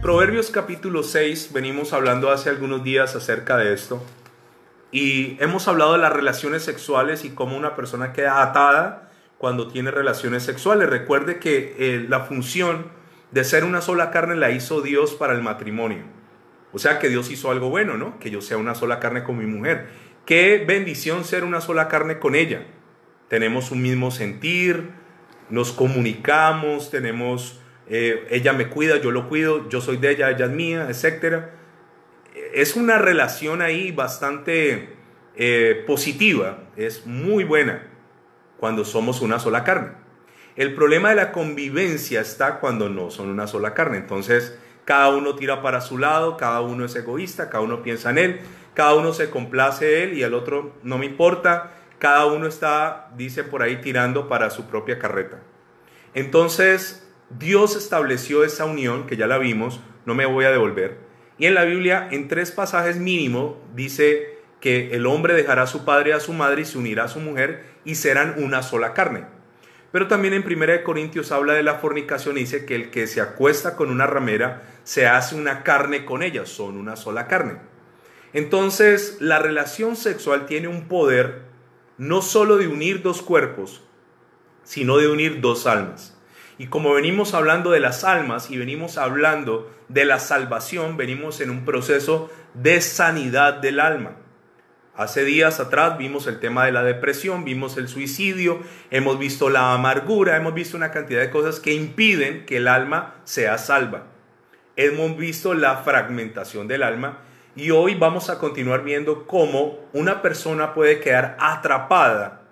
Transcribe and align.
Proverbios 0.00 0.50
capítulo 0.50 1.02
6, 1.02 1.50
venimos 1.52 1.92
hablando 1.92 2.30
hace 2.30 2.48
algunos 2.48 2.82
días 2.82 3.14
acerca 3.14 3.58
de 3.58 3.74
esto. 3.74 4.02
Y 4.90 5.36
hemos 5.40 5.68
hablado 5.68 5.92
de 5.92 5.98
las 5.98 6.12
relaciones 6.12 6.62
sexuales 6.62 7.26
y 7.26 7.30
cómo 7.30 7.56
una 7.56 7.76
persona 7.76 8.14
queda 8.14 8.42
atada 8.42 9.10
cuando 9.36 9.68
tiene 9.68 9.90
relaciones 9.90 10.44
sexuales. 10.44 10.88
Recuerde 10.88 11.38
que 11.38 11.76
eh, 11.78 12.06
la 12.08 12.20
función 12.20 12.86
de 13.32 13.44
ser 13.44 13.64
una 13.64 13.82
sola 13.82 14.10
carne 14.10 14.36
la 14.36 14.50
hizo 14.50 14.80
Dios 14.80 15.12
para 15.12 15.34
el 15.34 15.42
matrimonio. 15.42 16.04
O 16.72 16.78
sea 16.78 16.98
que 16.98 17.10
Dios 17.10 17.30
hizo 17.30 17.50
algo 17.50 17.68
bueno, 17.68 17.98
¿no? 17.98 18.18
Que 18.18 18.30
yo 18.30 18.40
sea 18.40 18.56
una 18.56 18.74
sola 18.74 18.98
carne 18.98 19.24
con 19.24 19.36
mi 19.36 19.44
mujer. 19.46 19.88
Qué 20.24 20.64
bendición 20.66 21.24
ser 21.24 21.44
una 21.44 21.60
sola 21.60 21.88
carne 21.88 22.18
con 22.18 22.34
ella. 22.34 22.66
Tenemos 23.32 23.70
un 23.70 23.80
mismo 23.80 24.10
sentir, 24.10 24.90
nos 25.48 25.72
comunicamos, 25.72 26.90
tenemos, 26.90 27.62
eh, 27.88 28.26
ella 28.28 28.52
me 28.52 28.68
cuida, 28.68 28.98
yo 28.98 29.10
lo 29.10 29.30
cuido, 29.30 29.70
yo 29.70 29.80
soy 29.80 29.96
de 29.96 30.10
ella, 30.10 30.28
ella 30.28 30.44
es 30.44 30.50
mía, 30.50 30.86
etc 30.90 31.62
es 32.52 32.76
una 32.76 32.98
relación 32.98 33.62
ahí 33.62 33.92
bastante 33.92 34.94
eh, 35.36 35.84
positiva, 35.86 36.64
es 36.76 37.06
muy 37.06 37.44
buena 37.44 37.88
cuando 38.58 38.84
somos 38.84 39.20
una 39.20 39.38
sola 39.38 39.64
carne. 39.64 39.92
El 40.54 40.74
problema 40.74 41.10
de 41.10 41.16
la 41.16 41.32
convivencia 41.32 42.20
está 42.20 42.60
cuando 42.60 42.88
no 42.88 43.10
son 43.10 43.30
una 43.30 43.46
sola 43.46 43.72
carne. 43.72 43.96
Entonces, 43.96 44.58
cada 44.84 45.08
uno 45.08 45.34
tira 45.34 45.62
para 45.62 45.80
su 45.80 45.96
lado, 45.96 46.36
cada 46.36 46.60
uno 46.60 46.84
es 46.84 46.94
egoísta, 46.94 47.48
cada 47.48 47.64
uno 47.64 47.82
piensa 47.82 48.10
en 48.10 48.18
él, 48.18 48.40
cada 48.74 48.94
uno 48.94 49.14
se 49.14 49.30
complace 49.30 50.02
él 50.02 50.12
y 50.18 50.22
el 50.22 50.34
otro 50.34 50.74
no 50.82 50.98
me 50.98 51.06
importa. 51.06 51.72
Cada 52.02 52.26
uno 52.26 52.48
está, 52.48 53.10
dice 53.16 53.44
por 53.44 53.62
ahí, 53.62 53.76
tirando 53.76 54.26
para 54.28 54.50
su 54.50 54.66
propia 54.66 54.98
carreta. 54.98 55.38
Entonces, 56.14 57.08
Dios 57.30 57.76
estableció 57.76 58.42
esa 58.42 58.64
unión, 58.64 59.06
que 59.06 59.16
ya 59.16 59.28
la 59.28 59.38
vimos, 59.38 59.78
no 60.04 60.16
me 60.16 60.26
voy 60.26 60.44
a 60.44 60.50
devolver, 60.50 60.98
y 61.38 61.46
en 61.46 61.54
la 61.54 61.62
Biblia, 61.62 62.08
en 62.10 62.26
tres 62.26 62.50
pasajes 62.50 62.96
mínimo, 62.96 63.62
dice 63.76 64.36
que 64.60 64.96
el 64.96 65.06
hombre 65.06 65.34
dejará 65.34 65.62
a 65.62 65.66
su 65.68 65.84
padre 65.84 66.10
y 66.10 66.12
a 66.14 66.18
su 66.18 66.32
madre 66.32 66.62
y 66.62 66.64
se 66.64 66.76
unirá 66.76 67.04
a 67.04 67.08
su 67.08 67.20
mujer 67.20 67.66
y 67.84 67.94
serán 67.94 68.34
una 68.36 68.64
sola 68.64 68.94
carne. 68.94 69.26
Pero 69.92 70.08
también 70.08 70.34
en 70.34 70.44
1 70.44 70.82
Corintios 70.82 71.30
habla 71.30 71.52
de 71.52 71.62
la 71.62 71.76
fornicación 71.76 72.36
y 72.36 72.40
dice 72.40 72.66
que 72.66 72.74
el 72.74 72.90
que 72.90 73.06
se 73.06 73.20
acuesta 73.20 73.76
con 73.76 73.90
una 73.90 74.08
ramera 74.08 74.62
se 74.82 75.06
hace 75.06 75.36
una 75.36 75.62
carne 75.62 76.04
con 76.04 76.24
ella, 76.24 76.46
son 76.46 76.78
una 76.78 76.96
sola 76.96 77.28
carne. 77.28 77.58
Entonces, 78.32 79.18
la 79.20 79.38
relación 79.38 79.94
sexual 79.94 80.46
tiene 80.46 80.66
un 80.66 80.88
poder 80.88 81.51
no 82.02 82.20
solo 82.20 82.56
de 82.56 82.66
unir 82.66 83.00
dos 83.00 83.22
cuerpos, 83.22 83.80
sino 84.64 84.96
de 84.96 85.06
unir 85.06 85.40
dos 85.40 85.68
almas. 85.68 86.18
Y 86.58 86.66
como 86.66 86.94
venimos 86.94 87.32
hablando 87.32 87.70
de 87.70 87.78
las 87.78 88.02
almas 88.02 88.50
y 88.50 88.58
venimos 88.58 88.98
hablando 88.98 89.72
de 89.86 90.04
la 90.04 90.18
salvación, 90.18 90.96
venimos 90.96 91.40
en 91.40 91.50
un 91.50 91.64
proceso 91.64 92.28
de 92.54 92.80
sanidad 92.80 93.54
del 93.54 93.78
alma. 93.78 94.16
Hace 94.96 95.24
días 95.24 95.60
atrás 95.60 95.96
vimos 95.96 96.26
el 96.26 96.40
tema 96.40 96.66
de 96.66 96.72
la 96.72 96.82
depresión, 96.82 97.44
vimos 97.44 97.76
el 97.76 97.86
suicidio, 97.86 98.58
hemos 98.90 99.20
visto 99.20 99.48
la 99.48 99.72
amargura, 99.72 100.36
hemos 100.36 100.54
visto 100.54 100.76
una 100.76 100.90
cantidad 100.90 101.20
de 101.20 101.30
cosas 101.30 101.60
que 101.60 101.72
impiden 101.72 102.46
que 102.46 102.56
el 102.56 102.66
alma 102.66 103.14
sea 103.22 103.58
salva. 103.58 104.08
Hemos 104.74 105.16
visto 105.16 105.54
la 105.54 105.76
fragmentación 105.76 106.66
del 106.66 106.82
alma 106.82 107.20
y 107.54 107.70
hoy 107.70 107.94
vamos 107.94 108.30
a 108.30 108.38
continuar 108.38 108.82
viendo 108.82 109.26
cómo 109.26 109.78
una 109.92 110.22
persona 110.22 110.72
puede 110.72 111.00
quedar 111.00 111.36
atrapada 111.38 112.42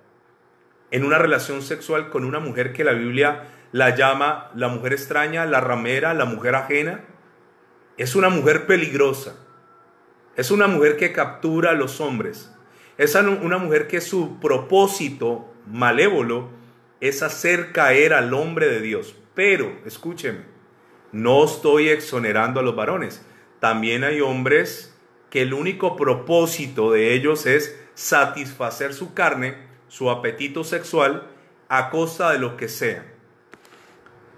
en 0.90 1.04
una 1.04 1.18
relación 1.18 1.62
sexual 1.62 2.10
con 2.10 2.24
una 2.24 2.38
mujer 2.38 2.72
que 2.72 2.84
la 2.84 2.92
Biblia 2.92 3.48
la 3.72 3.94
llama 3.94 4.50
la 4.54 4.68
mujer 4.68 4.92
extraña, 4.92 5.46
la 5.46 5.60
ramera, 5.60 6.12
la 6.12 6.24
mujer 6.24 6.54
ajena. 6.54 7.04
Es 7.96 8.14
una 8.14 8.28
mujer 8.28 8.66
peligrosa. 8.66 9.36
Es 10.36 10.50
una 10.50 10.66
mujer 10.66 10.96
que 10.96 11.12
captura 11.12 11.70
a 11.70 11.74
los 11.74 12.00
hombres. 12.00 12.52
Es 12.98 13.14
una 13.14 13.58
mujer 13.58 13.86
que 13.86 14.00
su 14.00 14.40
propósito 14.40 15.52
malévolo 15.66 16.50
es 17.00 17.22
hacer 17.22 17.72
caer 17.72 18.12
al 18.12 18.34
hombre 18.34 18.68
de 18.68 18.80
Dios. 18.80 19.14
Pero, 19.34 19.72
escúcheme, 19.86 20.40
no 21.12 21.44
estoy 21.44 21.88
exonerando 21.88 22.60
a 22.60 22.62
los 22.62 22.76
varones. 22.76 23.24
También 23.60 24.04
hay 24.04 24.20
hombres 24.20 24.89
que 25.30 25.42
el 25.42 25.54
único 25.54 25.96
propósito 25.96 26.92
de 26.92 27.14
ellos 27.14 27.46
es 27.46 27.78
satisfacer 27.94 28.92
su 28.92 29.14
carne, 29.14 29.56
su 29.88 30.10
apetito 30.10 30.64
sexual, 30.64 31.28
a 31.68 31.90
costa 31.90 32.32
de 32.32 32.38
lo 32.38 32.56
que 32.56 32.68
sea. 32.68 33.06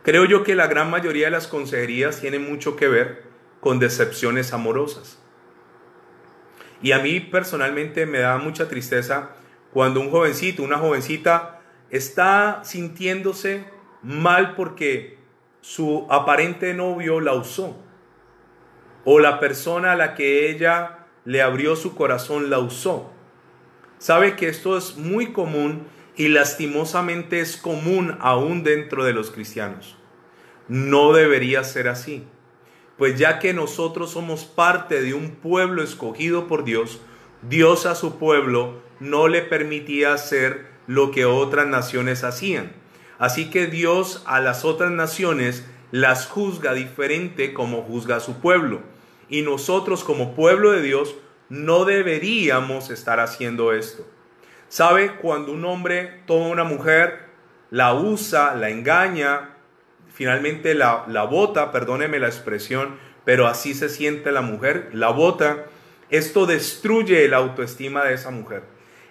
Creo 0.03 0.25
yo 0.27 0.45
que 0.45 0.55
la 0.55 0.67
gran 0.67 0.91
mayoría 0.91 1.27
de 1.27 1.31
las 1.31 1.47
consejerías 1.47 2.21
tienen 2.21 2.49
mucho 2.49 2.77
que 2.77 2.89
ver 2.89 3.25
con 3.61 3.79
decepciones 3.79 4.53
amorosas. 4.53 5.19
Y 6.83 6.93
a 6.93 6.99
mí 6.99 7.21
personalmente 7.21 8.07
me 8.07 8.19
da 8.19 8.37
mucha 8.39 8.69
tristeza 8.69 9.31
cuando 9.73 10.01
un 10.01 10.11
jovencito, 10.11 10.63
una 10.63 10.79
jovencita 10.79 11.61
está 11.91 12.63
sintiéndose 12.65 13.65
mal 14.03 14.55
porque 14.57 15.19
su 15.61 16.07
aparente 16.11 16.75
novio 16.75 17.21
la 17.21 17.35
usó. 17.35 17.82
O 19.05 19.19
la 19.19 19.41
persona 19.41 19.93
a 19.93 19.97
la 19.97 20.15
que 20.15 20.51
ella 20.51 21.07
le 21.25 21.43
abrió 21.43 21.77
su 21.77 21.95
corazón 21.95 22.51
la 22.51 22.59
usó. 22.59 23.11
Sabe 23.99 24.37
que 24.37 24.49
esto 24.49 24.77
es 24.77 24.97
muy 24.97 25.33
común 25.33 25.87
y 26.17 26.29
lastimosamente 26.29 27.41
es 27.41 27.57
común 27.57 28.17
aún 28.21 28.65
dentro 28.65 29.05
de 29.05 29.13
los 29.13 29.31
cristianos. 29.31 29.97
No 30.69 31.13
debería 31.13 31.65
ser 31.65 31.89
así, 31.89 32.25
pues 32.99 33.19
ya 33.19 33.39
que 33.39 33.55
nosotros 33.55 34.11
somos 34.11 34.45
parte 34.45 35.03
de 35.03 35.15
un 35.15 35.31
pueblo 35.31 35.83
escogido 35.83 36.47
por 36.47 36.65
Dios, 36.65 37.01
Dios 37.43 37.87
a 37.87 37.95
su 37.95 38.19
pueblo 38.19 38.81
no 39.01 39.27
le 39.27 39.43
permitía 39.43 40.15
hacer 40.15 40.67
lo 40.87 41.11
que 41.11 41.25
otras 41.25 41.67
naciones 41.67 42.25
hacían. 42.25 42.73
Así 43.19 43.51
que 43.51 43.67
Dios 43.67 44.23
a 44.27 44.41
las 44.41 44.65
otras 44.65 44.91
naciones 44.91 45.65
las 45.93 46.27
juzga 46.27 46.73
diferente 46.73 47.53
como 47.53 47.83
juzga 47.83 48.17
a 48.17 48.21
su 48.21 48.41
pueblo. 48.41 48.81
Y 49.29 49.43
nosotros 49.43 50.03
como 50.03 50.35
pueblo 50.35 50.73
de 50.73 50.83
Dios 50.83 51.15
no 51.49 51.85
deberíamos 51.85 52.91
estar 52.91 53.21
haciendo 53.21 53.73
esto. 53.73 54.05
¿Sabe? 54.69 55.17
Cuando 55.17 55.53
un 55.53 55.65
hombre 55.67 56.23
toma 56.27 56.49
una 56.49 56.65
mujer, 56.65 57.27
la 57.71 57.95
usa, 57.95 58.55
la 58.55 58.71
engaña, 58.71 59.51
finalmente 60.13 60.75
la, 60.75 61.05
la 61.09 61.25
bota, 61.25 61.71
perdóneme 61.71 62.19
la 62.19 62.29
expresión, 62.29 62.97
pero 63.25 63.47
así 63.47 63.75
se 63.75 63.89
siente 63.89 64.33
la 64.33 64.41
mujer, 64.41 64.91
la 64.93 65.11
bota, 65.11 65.67
esto 66.09 66.47
destruye 66.47 67.29
la 67.29 67.39
autoestima 67.39 68.05
de 68.05 68.15
esa 68.15 68.31
mujer, 68.31 68.63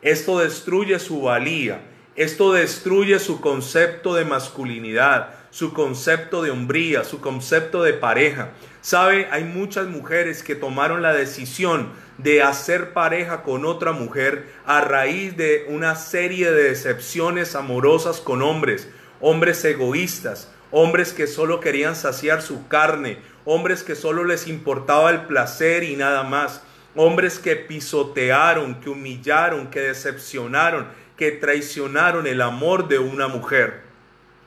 esto 0.01 0.39
destruye 0.39 0.99
su 0.99 1.21
valía, 1.21 1.81
esto 2.15 2.53
destruye 2.53 3.19
su 3.19 3.39
concepto 3.39 4.13
de 4.15 4.25
masculinidad, 4.25 5.40
su 5.51 5.73
concepto 5.73 6.41
de 6.41 6.49
hombría, 6.49 7.03
su 7.03 7.21
concepto 7.21 7.83
de 7.83 7.93
pareja. 7.93 8.51
Sabe, 8.81 9.27
hay 9.31 9.43
muchas 9.43 9.87
mujeres 9.87 10.41
que 10.41 10.55
tomaron 10.55 11.01
la 11.01 11.13
decisión 11.13 11.89
de 12.17 12.41
hacer 12.41 12.93
pareja 12.93 13.43
con 13.43 13.65
otra 13.65 13.91
mujer 13.91 14.47
a 14.65 14.81
raíz 14.81 15.37
de 15.37 15.65
una 15.69 15.95
serie 15.95 16.51
de 16.51 16.63
decepciones 16.63 17.55
amorosas 17.55 18.21
con 18.21 18.41
hombres, 18.41 18.89
hombres 19.19 19.63
egoístas, 19.65 20.49
hombres 20.71 21.13
que 21.13 21.27
solo 21.27 21.59
querían 21.59 21.95
saciar 21.95 22.41
su 22.41 22.67
carne, 22.67 23.19
hombres 23.45 23.83
que 23.83 23.95
solo 23.95 24.23
les 24.23 24.47
importaba 24.47 25.11
el 25.11 25.25
placer 25.25 25.83
y 25.83 25.95
nada 25.95 26.23
más, 26.23 26.63
hombres 26.95 27.39
que 27.39 27.55
pisotearon, 27.55 28.79
que 28.79 28.89
humillaron, 28.89 29.67
que 29.69 29.81
decepcionaron, 29.81 30.87
que 31.17 31.31
traicionaron 31.31 32.25
el 32.25 32.41
amor 32.41 32.87
de 32.87 32.99
una 32.99 33.27
mujer. 33.27 33.90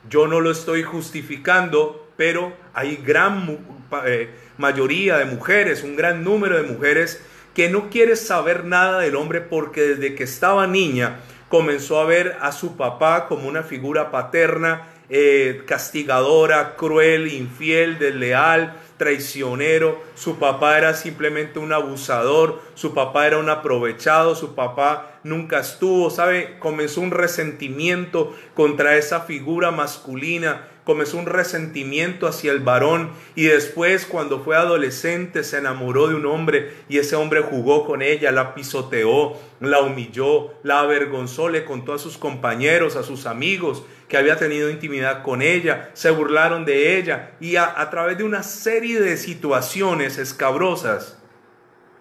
Yo 0.09 0.27
no 0.27 0.39
lo 0.39 0.51
estoy 0.51 0.83
justificando, 0.83 2.09
pero 2.17 2.53
hay 2.73 2.97
gran 2.97 3.57
eh, 4.05 4.29
mayoría 4.57 5.17
de 5.17 5.25
mujeres, 5.25 5.83
un 5.83 5.95
gran 5.95 6.23
número 6.23 6.57
de 6.57 6.63
mujeres 6.63 7.21
que 7.53 7.69
no 7.69 7.89
quiere 7.89 8.15
saber 8.15 8.65
nada 8.65 8.99
del 8.99 9.15
hombre 9.15 9.41
porque 9.41 9.81
desde 9.81 10.15
que 10.15 10.23
estaba 10.25 10.67
niña 10.67 11.21
comenzó 11.49 11.99
a 11.99 12.05
ver 12.05 12.37
a 12.41 12.51
su 12.51 12.75
papá 12.75 13.27
como 13.27 13.47
una 13.47 13.63
figura 13.63 14.11
paterna, 14.11 14.89
eh, 15.09 15.63
castigadora, 15.65 16.75
cruel, 16.75 17.31
infiel, 17.31 17.97
desleal, 17.97 18.73
traicionero, 18.97 20.01
su 20.15 20.37
papá 20.37 20.77
era 20.77 20.93
simplemente 20.93 21.59
un 21.59 21.73
abusador, 21.73 22.61
su 22.75 22.93
papá 22.93 23.27
era 23.27 23.37
un 23.37 23.49
aprovechado, 23.49 24.35
su 24.35 24.55
papá 24.55 25.19
nunca 25.23 25.59
estuvo, 25.59 26.09
¿sabe? 26.09 26.57
Comenzó 26.59 27.01
un 27.01 27.11
resentimiento 27.11 28.33
contra 28.53 28.95
esa 28.97 29.21
figura 29.21 29.71
masculina, 29.71 30.67
comenzó 30.85 31.17
un 31.17 31.25
resentimiento 31.25 32.27
hacia 32.27 32.51
el 32.51 32.59
varón 32.59 33.09
y 33.35 33.45
después 33.45 34.05
cuando 34.05 34.39
fue 34.39 34.55
adolescente 34.55 35.43
se 35.43 35.57
enamoró 35.57 36.07
de 36.07 36.15
un 36.15 36.27
hombre 36.27 36.73
y 36.87 36.99
ese 36.99 37.15
hombre 37.15 37.41
jugó 37.41 37.85
con 37.85 38.01
ella, 38.01 38.31
la 38.31 38.53
pisoteó, 38.53 39.33
la 39.59 39.81
humilló, 39.81 40.53
la 40.63 40.81
avergonzó, 40.81 41.49
le 41.49 41.65
contó 41.65 41.93
a 41.93 41.99
sus 41.99 42.17
compañeros, 42.17 42.95
a 42.95 43.03
sus 43.03 43.25
amigos 43.25 43.83
que 44.07 44.17
había 44.17 44.37
tenido 44.37 44.69
intimidad 44.69 45.23
con 45.23 45.41
ella, 45.41 45.89
se 45.93 46.11
burlaron 46.11 46.65
de 46.65 46.97
ella 46.97 47.31
y 47.39 47.55
a, 47.55 47.89
través 47.89 48.17
de 48.17 48.23
una 48.23 48.43
serie 48.43 48.99
de 48.99 49.17
situaciones 49.17 50.17
escabrosas, 50.17 51.17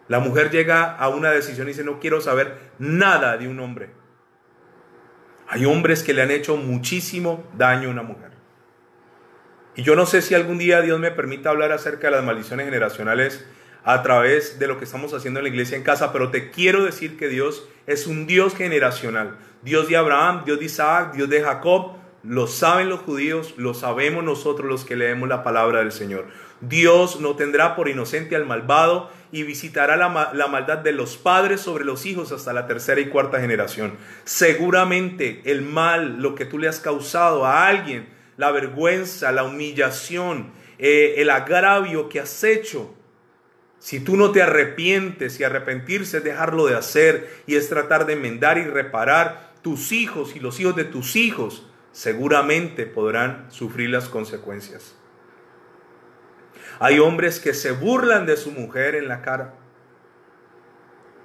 la 0.08 0.20
mujer 0.20 0.50
llega 0.50 0.94
a 0.96 1.08
una 1.08 1.30
decisión 1.30 1.66
y 1.66 1.70
dice, 1.70 1.84
no 1.84 1.98
quiero 1.98 2.20
saber 2.20 2.58
nada 2.78 3.38
de 3.38 3.48
un 3.48 3.58
hombre. 3.60 3.90
Hay 5.48 5.64
hombres 5.64 6.02
que 6.02 6.12
le 6.12 6.22
han 6.22 6.30
hecho 6.30 6.56
muchísimo 6.56 7.44
daño 7.56 7.88
a 7.88 7.92
una 7.92 8.02
mujer. 8.02 8.32
Y 9.76 9.82
yo 9.82 9.96
no 9.96 10.06
sé 10.06 10.22
si 10.22 10.34
algún 10.34 10.58
día 10.58 10.82
Dios 10.82 11.00
me 11.00 11.10
permita 11.10 11.50
hablar 11.50 11.72
acerca 11.72 12.08
de 12.08 12.16
las 12.16 12.24
maldiciones 12.24 12.66
generacionales 12.66 13.44
a 13.84 14.02
través 14.02 14.58
de 14.58 14.66
lo 14.66 14.78
que 14.78 14.84
estamos 14.84 15.12
haciendo 15.12 15.40
en 15.40 15.44
la 15.44 15.50
iglesia 15.50 15.76
en 15.76 15.82
casa, 15.82 16.12
pero 16.12 16.30
te 16.30 16.50
quiero 16.50 16.84
decir 16.84 17.18
que 17.18 17.28
Dios 17.28 17.68
es 17.86 18.06
un 18.06 18.26
Dios 18.26 18.54
generacional. 18.54 19.36
Dios 19.62 19.88
de 19.88 19.96
Abraham, 19.96 20.42
Dios 20.44 20.58
de 20.58 20.64
Isaac, 20.64 21.14
Dios 21.14 21.28
de 21.28 21.42
Jacob, 21.42 21.92
lo 22.22 22.46
saben 22.46 22.88
los 22.88 23.00
judíos, 23.00 23.54
lo 23.58 23.74
sabemos 23.74 24.24
nosotros 24.24 24.68
los 24.68 24.84
que 24.86 24.96
leemos 24.96 25.28
la 25.28 25.42
palabra 25.42 25.80
del 25.80 25.92
Señor. 25.92 26.26
Dios 26.62 27.20
no 27.20 27.36
tendrá 27.36 27.76
por 27.76 27.88
inocente 27.88 28.34
al 28.34 28.46
malvado 28.46 29.10
y 29.30 29.42
visitará 29.42 29.96
la, 29.96 30.30
la, 30.32 30.46
maldad 30.46 30.78
de 30.78 30.92
los 30.92 31.18
padres 31.18 31.60
sobre 31.60 31.84
los 31.84 32.06
hijos 32.06 32.32
hasta 32.32 32.54
la 32.54 32.66
tercera 32.66 33.02
y 33.02 33.10
cuarta 33.10 33.40
generación. 33.40 33.98
Seguramente 34.24 35.42
el 35.44 35.60
mal, 35.60 36.22
lo 36.22 36.34
que 36.34 36.46
tú 36.46 36.58
le 36.58 36.68
has 36.68 36.80
causado 36.80 37.44
a 37.44 37.66
alguien, 37.66 38.08
la 38.38 38.50
vergüenza, 38.50 39.30
la 39.30 39.44
humillación, 39.44 40.52
eh, 40.78 41.16
el 41.18 41.28
agravio 41.28 42.08
que 42.08 42.20
has 42.20 42.42
hecho, 42.44 42.94
si 43.84 44.00
tú 44.00 44.16
no 44.16 44.32
te 44.32 44.40
arrepientes 44.40 45.38
y 45.38 45.44
arrepentirse 45.44 46.16
es 46.16 46.24
dejarlo 46.24 46.64
de 46.64 46.74
hacer 46.74 47.42
y 47.46 47.56
es 47.56 47.68
tratar 47.68 48.06
de 48.06 48.14
enmendar 48.14 48.56
y 48.56 48.64
reparar, 48.64 49.52
tus 49.60 49.92
hijos 49.92 50.34
y 50.34 50.40
los 50.40 50.58
hijos 50.58 50.74
de 50.74 50.84
tus 50.84 51.16
hijos 51.16 51.66
seguramente 51.92 52.86
podrán 52.86 53.44
sufrir 53.50 53.90
las 53.90 54.08
consecuencias. 54.08 54.96
Hay 56.78 56.98
hombres 56.98 57.40
que 57.40 57.52
se 57.52 57.72
burlan 57.72 58.24
de 58.24 58.38
su 58.38 58.52
mujer 58.52 58.94
en 58.94 59.06
la 59.06 59.20
cara. 59.20 59.52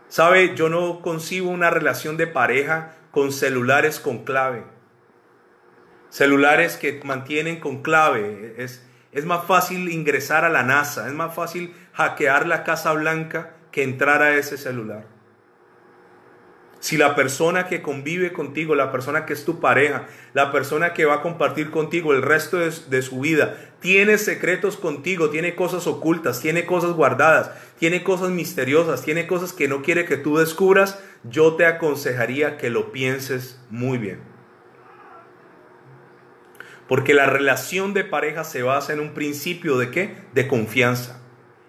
Sabe, 0.10 0.54
yo 0.54 0.68
no 0.68 1.02
concibo 1.02 1.50
una 1.50 1.70
relación 1.70 2.18
de 2.18 2.28
pareja 2.28 2.98
con 3.12 3.32
celulares 3.32 4.02
con 4.02 4.26
clave. 4.26 4.66
Celulares 6.10 6.76
que 6.76 7.00
mantienen 7.06 7.62
con 7.62 7.84
clave. 7.84 8.56
Es, 8.58 8.86
es 9.14 9.26
más 9.26 9.46
fácil 9.46 9.88
ingresar 9.90 10.44
a 10.44 10.50
la 10.50 10.64
NASA, 10.64 11.08
es 11.08 11.14
más 11.14 11.34
fácil 11.34 11.74
hackear 12.00 12.48
la 12.48 12.64
Casa 12.64 12.94
Blanca 12.94 13.52
que 13.74 13.84
entrar 13.84 14.22
a 14.22 14.38
ese 14.38 14.58
celular. 14.58 15.04
Si 16.80 16.96
la 16.96 17.14
persona 17.14 17.68
que 17.68 17.82
convive 17.82 18.32
contigo, 18.32 18.74
la 18.74 18.90
persona 18.90 19.26
que 19.26 19.34
es 19.34 19.44
tu 19.44 19.60
pareja, 19.60 20.08
la 20.34 20.50
persona 20.50 20.94
que 20.94 21.04
va 21.04 21.16
a 21.16 21.22
compartir 21.22 21.72
contigo 21.72 22.14
el 22.14 22.22
resto 22.22 22.56
de, 22.56 22.72
de, 22.90 23.02
su 23.02 23.20
vida, 23.20 23.58
tiene 23.82 24.18
secretos 24.18 24.78
contigo, 24.78 25.30
tiene 25.30 25.56
cosas 25.56 25.88
ocultas, 25.88 26.40
tiene 26.40 26.66
cosas 26.66 26.92
guardadas, 26.92 27.52
tiene 27.80 28.02
cosas 28.02 28.30
misteriosas, 28.30 29.02
tiene 29.02 29.28
cosas 29.28 29.52
que 29.52 29.68
no 29.68 29.82
quiere 29.82 30.06
que 30.06 30.16
tú 30.16 30.38
descubras, 30.38 31.04
yo 31.26 31.56
te 31.56 31.66
aconsejaría 31.66 32.56
que 32.56 32.70
lo 32.70 32.94
pienses 32.94 33.60
muy 33.70 33.98
bien. 33.98 34.22
Porque 36.88 37.14
la 37.14 37.26
relación 37.26 37.94
de 37.94 38.06
pareja 38.06 38.46
se 38.46 38.64
basa 38.64 38.94
en 38.94 39.02
un 39.02 39.14
principio 39.14 39.78
de 39.78 39.92
qué? 39.92 40.16
De 40.34 40.48
confianza. 40.48 41.20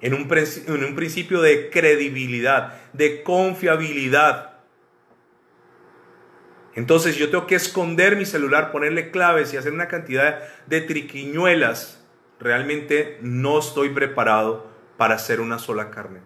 En 0.00 0.14
un, 0.14 0.28
en 0.30 0.84
un 0.84 0.94
principio 0.94 1.42
de 1.42 1.70
credibilidad, 1.70 2.74
de 2.92 3.22
confiabilidad. 3.22 4.58
Entonces 6.74 7.16
yo 7.16 7.30
tengo 7.30 7.46
que 7.46 7.56
esconder 7.56 8.16
mi 8.16 8.24
celular, 8.24 8.72
ponerle 8.72 9.10
claves 9.10 9.52
y 9.52 9.56
hacer 9.56 9.72
una 9.72 9.88
cantidad 9.88 10.40
de 10.66 10.80
triquiñuelas. 10.80 12.02
Realmente 12.38 13.18
no 13.20 13.58
estoy 13.58 13.90
preparado 13.90 14.70
para 14.96 15.16
hacer 15.16 15.40
una 15.40 15.58
sola 15.58 15.90
carne. 15.90 16.20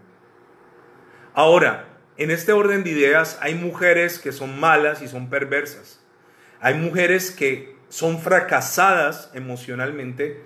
Ahora, 1.32 1.86
en 2.16 2.30
este 2.30 2.52
orden 2.52 2.84
de 2.84 2.90
ideas 2.90 3.38
hay 3.40 3.54
mujeres 3.56 4.20
que 4.20 4.30
son 4.30 4.60
malas 4.60 5.02
y 5.02 5.08
son 5.08 5.30
perversas. 5.30 6.00
Hay 6.60 6.74
mujeres 6.74 7.32
que 7.32 7.74
son 7.88 8.20
fracasadas 8.20 9.30
emocionalmente, 9.34 10.40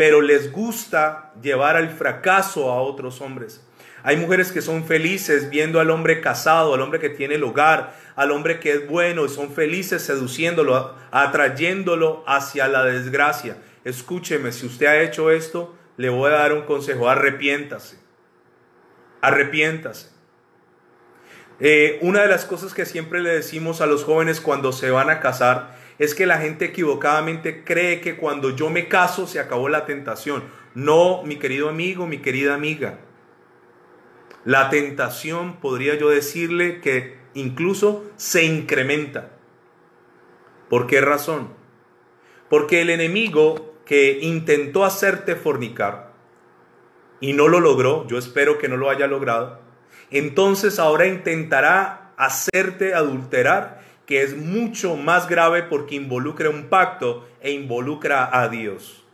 pero 0.00 0.22
les 0.22 0.50
gusta 0.50 1.30
llevar 1.42 1.76
al 1.76 1.90
fracaso 1.90 2.70
a 2.70 2.80
otros 2.80 3.20
hombres. 3.20 3.62
Hay 4.02 4.16
mujeres 4.16 4.50
que 4.50 4.62
son 4.62 4.86
felices 4.86 5.50
viendo 5.50 5.78
al 5.78 5.90
hombre 5.90 6.22
casado, 6.22 6.72
al 6.72 6.80
hombre 6.80 7.00
que 7.00 7.10
tiene 7.10 7.34
el 7.34 7.44
hogar, 7.44 7.94
al 8.16 8.30
hombre 8.30 8.60
que 8.60 8.72
es 8.72 8.88
bueno 8.88 9.26
y 9.26 9.28
son 9.28 9.52
felices 9.52 10.00
seduciéndolo, 10.00 10.94
atrayéndolo 11.10 12.24
hacia 12.26 12.66
la 12.66 12.82
desgracia. 12.82 13.58
Escúcheme, 13.84 14.52
si 14.52 14.64
usted 14.64 14.86
ha 14.86 15.02
hecho 15.02 15.30
esto, 15.30 15.76
le 15.98 16.08
voy 16.08 16.30
a 16.30 16.36
dar 16.36 16.54
un 16.54 16.62
consejo, 16.62 17.10
arrepiéntase. 17.10 17.98
Arrepiéntase. 19.20 20.08
Eh, 21.60 21.98
una 22.00 22.22
de 22.22 22.28
las 22.28 22.46
cosas 22.46 22.72
que 22.72 22.86
siempre 22.86 23.20
le 23.20 23.28
decimos 23.28 23.82
a 23.82 23.86
los 23.86 24.04
jóvenes 24.04 24.40
cuando 24.40 24.72
se 24.72 24.90
van 24.90 25.10
a 25.10 25.20
casar 25.20 25.78
es 26.00 26.14
que 26.14 26.24
la 26.24 26.38
gente 26.38 26.64
equivocadamente 26.64 27.62
cree 27.62 28.00
que 28.00 28.16
cuando 28.16 28.56
yo 28.56 28.70
me 28.70 28.88
caso 28.88 29.26
se 29.26 29.38
acabó 29.38 29.68
la 29.68 29.84
tentación. 29.84 30.42
No, 30.74 31.22
mi 31.24 31.36
querido 31.36 31.68
amigo, 31.68 32.06
mi 32.06 32.18
querida 32.18 32.54
amiga. 32.54 33.00
La 34.46 34.70
tentación, 34.70 35.60
podría 35.60 35.96
yo 35.96 36.08
decirle 36.08 36.80
que 36.80 37.18
incluso 37.34 38.10
se 38.16 38.44
incrementa. 38.44 39.32
¿Por 40.70 40.86
qué 40.86 41.02
razón? 41.02 41.50
Porque 42.48 42.80
el 42.80 42.88
enemigo 42.88 43.74
que 43.84 44.20
intentó 44.22 44.86
hacerte 44.86 45.36
fornicar 45.36 46.14
y 47.20 47.34
no 47.34 47.46
lo 47.46 47.60
logró, 47.60 48.06
yo 48.06 48.16
espero 48.16 48.56
que 48.56 48.68
no 48.68 48.78
lo 48.78 48.88
haya 48.88 49.06
logrado, 49.06 49.60
entonces 50.10 50.78
ahora 50.78 51.06
intentará 51.06 52.14
hacerte 52.16 52.94
adulterar 52.94 53.80
que 54.10 54.24
es 54.24 54.36
mucho 54.36 54.96
más 54.96 55.28
grave 55.28 55.62
porque 55.62 55.94
involucra 55.94 56.50
un 56.50 56.64
pacto 56.64 57.28
e 57.40 57.52
involucra 57.52 58.28
a 58.32 58.48
Dios. 58.48 59.04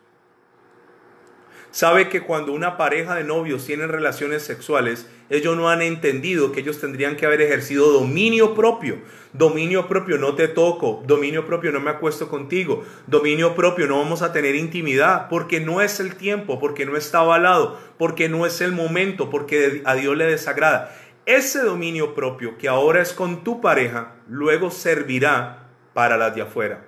Sabe 1.70 2.08
que 2.08 2.22
cuando 2.22 2.52
una 2.52 2.78
pareja 2.78 3.14
de 3.14 3.22
novios 3.22 3.66
tienen 3.66 3.90
relaciones 3.90 4.42
sexuales, 4.42 5.06
ellos 5.28 5.54
no 5.54 5.68
han 5.68 5.82
entendido 5.82 6.50
que 6.50 6.60
ellos 6.60 6.80
tendrían 6.80 7.16
que 7.16 7.26
haber 7.26 7.42
ejercido 7.42 7.92
dominio 7.92 8.54
propio. 8.54 9.00
Dominio 9.34 9.86
propio, 9.86 10.16
no 10.16 10.34
te 10.34 10.48
toco. 10.48 11.02
Dominio 11.06 11.44
propio, 11.44 11.72
no 11.72 11.80
me 11.80 11.90
acuesto 11.90 12.30
contigo. 12.30 12.82
Dominio 13.06 13.54
propio, 13.54 13.86
no 13.86 13.98
vamos 13.98 14.22
a 14.22 14.32
tener 14.32 14.54
intimidad 14.54 15.28
porque 15.28 15.60
no 15.60 15.82
es 15.82 16.00
el 16.00 16.14
tiempo, 16.14 16.58
porque 16.58 16.86
no 16.86 16.96
está 16.96 17.18
avalado, 17.18 17.78
porque 17.98 18.30
no 18.30 18.46
es 18.46 18.62
el 18.62 18.72
momento, 18.72 19.28
porque 19.28 19.82
a 19.84 19.94
Dios 19.94 20.16
le 20.16 20.24
desagrada. 20.24 20.96
Ese 21.26 21.60
dominio 21.62 22.14
propio 22.14 22.56
que 22.56 22.68
ahora 22.68 23.02
es 23.02 23.12
con 23.12 23.42
tu 23.42 23.60
pareja, 23.60 24.14
luego 24.28 24.70
servirá 24.70 25.70
para 25.92 26.16
las 26.16 26.36
de 26.36 26.42
afuera. 26.42 26.84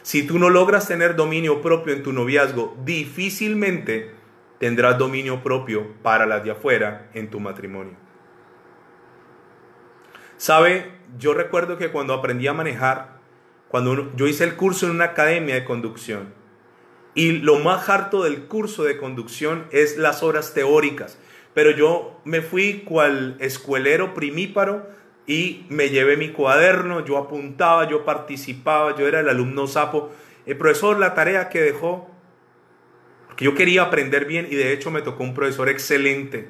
Si 0.00 0.26
tú 0.26 0.38
no 0.38 0.48
logras 0.48 0.88
tener 0.88 1.14
dominio 1.14 1.60
propio 1.60 1.92
en 1.92 2.02
tu 2.02 2.14
noviazgo, 2.14 2.74
difícilmente 2.86 4.14
tendrás 4.58 4.96
dominio 4.96 5.42
propio 5.42 5.92
para 6.02 6.24
las 6.24 6.42
de 6.42 6.52
afuera 6.52 7.10
en 7.12 7.28
tu 7.28 7.38
matrimonio. 7.38 7.96
¿Sabe? 10.38 10.90
Yo 11.18 11.34
recuerdo 11.34 11.76
que 11.76 11.90
cuando 11.90 12.14
aprendí 12.14 12.46
a 12.46 12.54
manejar, 12.54 13.18
cuando 13.68 14.10
yo 14.16 14.26
hice 14.26 14.44
el 14.44 14.56
curso 14.56 14.86
en 14.86 14.92
una 14.92 15.04
academia 15.04 15.54
de 15.54 15.66
conducción, 15.66 16.32
y 17.14 17.32
lo 17.32 17.58
más 17.58 17.90
harto 17.90 18.22
del 18.22 18.46
curso 18.46 18.84
de 18.84 18.96
conducción 18.96 19.66
es 19.70 19.98
las 19.98 20.22
horas 20.22 20.54
teóricas 20.54 21.18
pero 21.58 21.72
yo 21.72 22.20
me 22.22 22.40
fui 22.40 22.84
cual 22.84 23.36
escuelero 23.40 24.14
primíparo 24.14 24.88
y 25.26 25.66
me 25.70 25.88
llevé 25.88 26.16
mi 26.16 26.28
cuaderno, 26.28 27.04
yo 27.04 27.18
apuntaba, 27.18 27.88
yo 27.88 28.04
participaba, 28.04 28.94
yo 28.94 29.08
era 29.08 29.18
el 29.18 29.28
alumno 29.28 29.66
sapo. 29.66 30.12
El 30.46 30.56
profesor, 30.56 31.00
la 31.00 31.14
tarea 31.14 31.48
que 31.48 31.60
dejó, 31.60 32.08
porque 33.26 33.44
yo 33.44 33.56
quería 33.56 33.82
aprender 33.82 34.24
bien 34.26 34.46
y 34.48 34.54
de 34.54 34.72
hecho 34.72 34.92
me 34.92 35.02
tocó 35.02 35.24
un 35.24 35.34
profesor 35.34 35.68
excelente. 35.68 36.48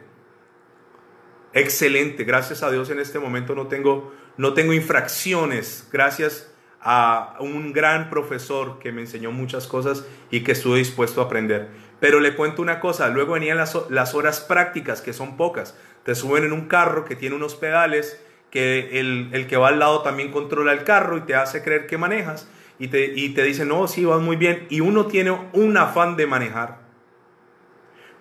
Excelente, 1.54 2.24
gracias 2.24 2.62
a 2.62 2.70
Dios 2.70 2.90
en 2.90 2.98
este 2.98 3.18
momento 3.18 3.54
no 3.54 3.66
tengo, 3.66 4.12
no 4.36 4.52
tengo 4.52 4.74
infracciones, 4.74 5.88
gracias 5.90 6.54
a 6.82 7.38
un 7.40 7.72
gran 7.72 8.10
profesor 8.10 8.78
que 8.78 8.92
me 8.92 9.00
enseñó 9.00 9.32
muchas 9.32 9.66
cosas 9.66 10.04
y 10.30 10.40
que 10.44 10.52
estuve 10.52 10.80
dispuesto 10.80 11.22
a 11.22 11.24
aprender. 11.24 11.87
Pero 12.00 12.20
le 12.20 12.34
cuento 12.34 12.62
una 12.62 12.80
cosa, 12.80 13.08
luego 13.08 13.34
venían 13.34 13.56
las, 13.56 13.76
las 13.90 14.14
horas 14.14 14.40
prácticas, 14.40 15.00
que 15.00 15.12
son 15.12 15.36
pocas. 15.36 15.76
Te 16.04 16.14
suben 16.14 16.44
en 16.44 16.52
un 16.52 16.68
carro 16.68 17.04
que 17.04 17.16
tiene 17.16 17.34
unos 17.36 17.54
pedales 17.54 18.22
que 18.50 18.98
el, 18.98 19.46
que 19.48 19.56
va 19.56 19.68
al 19.68 19.78
lado 19.78 20.02
también 20.02 20.30
controla 20.30 20.72
el 20.72 20.84
carro 20.84 21.16
y 21.18 21.22
te 21.22 21.34
hace 21.34 21.62
creer 21.62 21.86
que 21.86 21.98
manejas 21.98 22.48
y 22.78 22.88
te, 22.88 23.12
y 23.14 23.30
te 23.30 23.42
dice, 23.42 23.64
no, 23.64 23.88
sí, 23.88 24.04
vas 24.04 24.20
muy 24.20 24.36
bien, 24.36 24.66
y 24.70 24.80
uno 24.80 25.06
tiene 25.06 25.32
un 25.52 25.76
afán 25.76 26.16
de 26.16 26.26
manejar. 26.26 26.78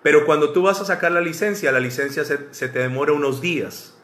Pero 0.02 0.26
cuando 0.26 0.52
tú 0.52 0.62
vas 0.62 0.80
a 0.80 0.84
sacar 0.84 1.12
la 1.12 1.20
licencia, 1.20 1.70
la 1.72 1.80
licencia 1.80 2.24
se, 2.24 2.52
se 2.52 2.68
te 2.68 2.80
demora 2.80 3.12
unos 3.12 3.40
días 3.40 3.96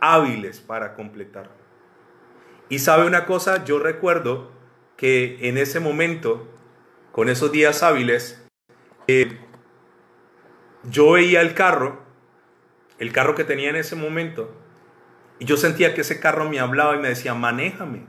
hábiles 0.00 0.60
para 0.60 0.94
completar. 0.94 1.50
Y 2.70 2.78
sabe 2.78 3.06
una 3.06 3.26
cosa, 3.26 3.64
yo 3.64 3.78
recuerdo 3.78 4.50
que 4.96 5.48
en 5.48 5.58
ese 5.58 5.80
momento, 5.80 6.48
con 7.12 7.28
esos 7.28 7.52
días 7.52 7.82
hábiles, 7.82 8.39
eh, 9.06 9.38
yo 10.84 11.12
veía 11.12 11.40
el 11.40 11.54
carro, 11.54 12.00
el 12.98 13.12
carro 13.12 13.34
que 13.34 13.44
tenía 13.44 13.70
en 13.70 13.76
ese 13.76 13.96
momento, 13.96 14.54
y 15.38 15.44
yo 15.44 15.56
sentía 15.56 15.94
que 15.94 16.02
ese 16.02 16.20
carro 16.20 16.48
me 16.48 16.60
hablaba 16.60 16.96
y 16.96 16.98
me 16.98 17.08
decía, 17.08 17.34
manéjame. 17.34 18.04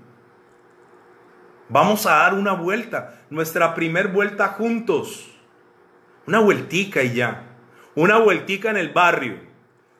Vamos 1.69 2.05
a 2.05 2.15
dar 2.15 2.33
una 2.33 2.51
vuelta, 2.51 3.21
nuestra 3.29 3.74
primer 3.74 4.10
vuelta 4.10 4.50
juntos. 4.50 5.31
Una 6.27 6.39
vueltica 6.39 7.01
y 7.03 7.13
ya. 7.13 7.55
Una 7.95 8.17
vueltica 8.17 8.69
en 8.69 8.77
el 8.77 8.89
barrio. 8.89 9.38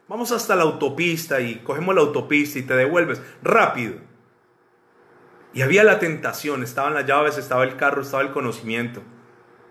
Vamos 0.10 0.33
hasta 0.33 0.57
la 0.57 0.63
autopista 0.63 1.39
y 1.39 1.60
cogemos 1.60 1.95
la 1.95 2.01
autopista 2.01 2.60
y 2.60 2.63
te 2.63 2.75
devuelves 2.75 3.21
rápido. 3.41 3.95
Y 5.53 5.62
había 5.62 5.86
la 5.86 6.00
tentación, 6.00 6.63
estaban 6.63 6.93
las 6.93 7.05
llaves, 7.05 7.38
estaba 7.38 7.63
el 7.63 7.77
carro, 7.77 8.01
estaba 8.01 8.24
el 8.24 8.31
conocimiento, 8.31 9.01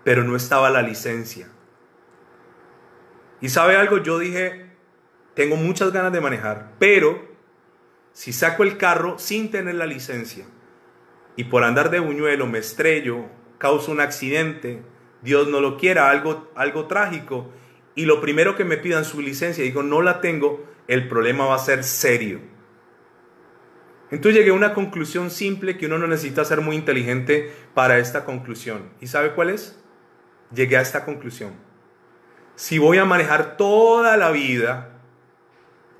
pero 0.03 0.23
no 0.23 0.35
estaba 0.35 0.69
la 0.69 0.81
licencia. 0.81 1.49
Y 3.39 3.49
sabe 3.49 3.75
algo, 3.75 3.97
yo 3.97 4.19
dije, 4.19 4.67
tengo 5.33 5.55
muchas 5.55 5.91
ganas 5.91 6.13
de 6.13 6.21
manejar, 6.21 6.73
pero 6.79 7.29
si 8.13 8.33
saco 8.33 8.63
el 8.63 8.77
carro 8.77 9.17
sin 9.17 9.51
tener 9.51 9.75
la 9.75 9.85
licencia 9.85 10.45
y 11.35 11.45
por 11.45 11.63
andar 11.63 11.89
de 11.89 11.99
buñuelo 11.99 12.45
me 12.45 12.59
estrello, 12.59 13.25
causo 13.57 13.91
un 13.91 14.01
accidente, 14.01 14.83
Dios 15.21 15.47
no 15.47 15.61
lo 15.61 15.77
quiera, 15.77 16.09
algo, 16.09 16.51
algo 16.55 16.87
trágico, 16.87 17.49
y 17.95 18.05
lo 18.05 18.21
primero 18.21 18.55
que 18.55 18.65
me 18.65 18.77
pidan 18.77 19.05
su 19.05 19.21
licencia, 19.21 19.63
digo, 19.63 19.83
no 19.83 20.01
la 20.01 20.21
tengo, 20.21 20.65
el 20.87 21.07
problema 21.07 21.45
va 21.45 21.55
a 21.55 21.59
ser 21.59 21.83
serio. 21.83 22.39
Entonces 24.11 24.37
llegué 24.37 24.51
a 24.51 24.55
una 24.55 24.73
conclusión 24.73 25.31
simple 25.31 25.77
que 25.77 25.85
uno 25.85 25.97
no 25.97 26.07
necesita 26.07 26.43
ser 26.43 26.59
muy 26.59 26.75
inteligente 26.75 27.51
para 27.73 27.97
esta 27.97 28.25
conclusión. 28.25 28.89
¿Y 28.99 29.07
sabe 29.07 29.31
cuál 29.31 29.49
es? 29.49 29.80
Llegué 30.53 30.77
a 30.77 30.81
esta 30.81 31.05
conclusión. 31.05 31.53
Si 32.55 32.77
voy 32.77 32.97
a 32.97 33.05
manejar 33.05 33.57
toda 33.57 34.17
la 34.17 34.31
vida 34.31 34.89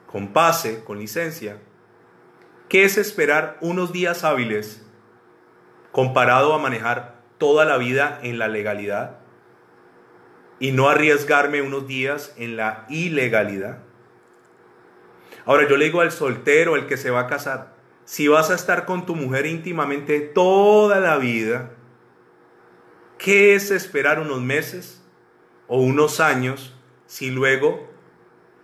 con 0.07 0.33
pase, 0.33 0.83
con 0.83 0.99
licencia, 0.99 1.57
¿Qué 2.71 2.85
es 2.85 2.97
esperar 2.97 3.57
unos 3.59 3.91
días 3.91 4.23
hábiles 4.23 4.81
comparado 5.91 6.53
a 6.53 6.57
manejar 6.57 7.21
toda 7.37 7.65
la 7.65 7.75
vida 7.75 8.17
en 8.23 8.39
la 8.39 8.47
legalidad? 8.47 9.17
Y 10.57 10.71
no 10.71 10.87
arriesgarme 10.87 11.61
unos 11.61 11.85
días 11.85 12.33
en 12.37 12.55
la 12.55 12.85
ilegalidad. 12.87 13.79
Ahora 15.43 15.67
yo 15.67 15.75
le 15.75 15.83
digo 15.83 15.99
al 15.99 16.13
soltero, 16.13 16.77
el 16.77 16.87
que 16.87 16.95
se 16.95 17.11
va 17.11 17.19
a 17.19 17.27
casar, 17.27 17.75
si 18.05 18.29
vas 18.29 18.49
a 18.51 18.55
estar 18.55 18.85
con 18.85 19.05
tu 19.05 19.17
mujer 19.17 19.47
íntimamente 19.47 20.21
toda 20.21 21.01
la 21.01 21.17
vida, 21.17 21.71
¿qué 23.21 23.53
es 23.53 23.69
esperar 23.69 24.19
unos 24.19 24.41
meses 24.41 24.99
o 25.67 25.79
unos 25.79 26.19
años 26.19 26.75
si 27.05 27.29
luego 27.29 27.87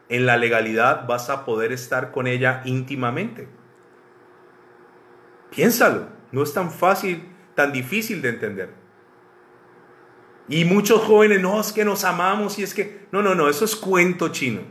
en 0.10 0.26
la 0.26 0.36
legalidad 0.38 1.06
vas 1.06 1.30
a 1.30 1.46
poder 1.46 1.72
estar 1.72 2.12
con 2.12 2.26
ella 2.26 2.64
íntimamente? 2.66 3.48
Piénsalo, 5.52 6.08
no 6.32 6.42
es 6.42 6.54
tan 6.54 6.72
fácil, 6.72 7.30
tan 7.54 7.72
difícil 7.72 8.22
de 8.22 8.30
entender. 8.30 8.74
Y 10.50 10.66
muchos 10.66 11.04
jóvenes, 11.04 11.40
no, 11.40 11.60
es 11.62 11.72
que 11.72 11.86
nos 11.86 12.04
amamos 12.04 12.58
y 12.58 12.64
es 12.64 12.74
que, 12.74 13.06
no, 13.12 13.22
no, 13.22 13.36
no, 13.36 13.50
eso 13.50 13.64
es 13.64 13.76
cuento 13.76 14.30
chino. 14.30 14.62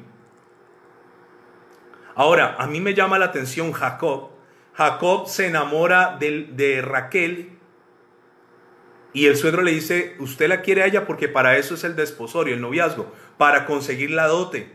Ahora, 2.16 2.56
a 2.58 2.66
mí 2.66 2.80
me 2.80 2.94
llama 2.94 3.18
la 3.18 3.26
atención 3.26 3.72
Jacob. 3.72 4.30
Jacob 4.72 5.28
se 5.28 5.46
enamora 5.46 6.16
de, 6.18 6.48
de 6.52 6.82
Raquel 6.82 7.55
y 9.16 9.28
el 9.28 9.36
suegro 9.38 9.62
le 9.62 9.70
dice, 9.70 10.14
usted 10.18 10.46
la 10.46 10.60
quiere 10.60 10.82
a 10.82 10.86
ella 10.86 11.06
porque 11.06 11.26
para 11.26 11.56
eso 11.56 11.72
es 11.72 11.84
el 11.84 11.96
desposorio, 11.96 12.52
el 12.52 12.60
noviazgo, 12.60 13.10
para 13.38 13.64
conseguir 13.64 14.10
la 14.10 14.26
dote. 14.26 14.70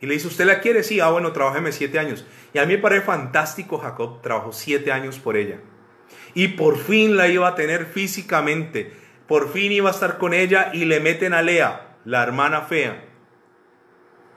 Y 0.00 0.06
le 0.06 0.14
dice, 0.14 0.28
¿usted 0.28 0.44
la 0.44 0.60
quiere? 0.60 0.84
Sí, 0.84 1.00
ah, 1.00 1.10
bueno, 1.10 1.32
trabajeme 1.32 1.72
siete 1.72 1.98
años. 1.98 2.24
Y 2.54 2.58
a 2.58 2.64
mí 2.64 2.74
me 2.74 2.78
parece 2.78 3.04
fantástico, 3.04 3.78
Jacob 3.78 4.22
trabajó 4.22 4.52
siete 4.52 4.92
años 4.92 5.18
por 5.18 5.36
ella. 5.36 5.58
Y 6.32 6.46
por 6.46 6.78
fin 6.78 7.16
la 7.16 7.26
iba 7.26 7.48
a 7.48 7.56
tener 7.56 7.86
físicamente. 7.86 8.92
Por 9.26 9.52
fin 9.52 9.72
iba 9.72 9.88
a 9.88 9.92
estar 9.92 10.16
con 10.16 10.32
ella 10.32 10.70
y 10.72 10.84
le 10.84 11.00
meten 11.00 11.34
a 11.34 11.42
Lea, 11.42 11.96
la 12.04 12.22
hermana 12.22 12.60
fea. 12.60 13.04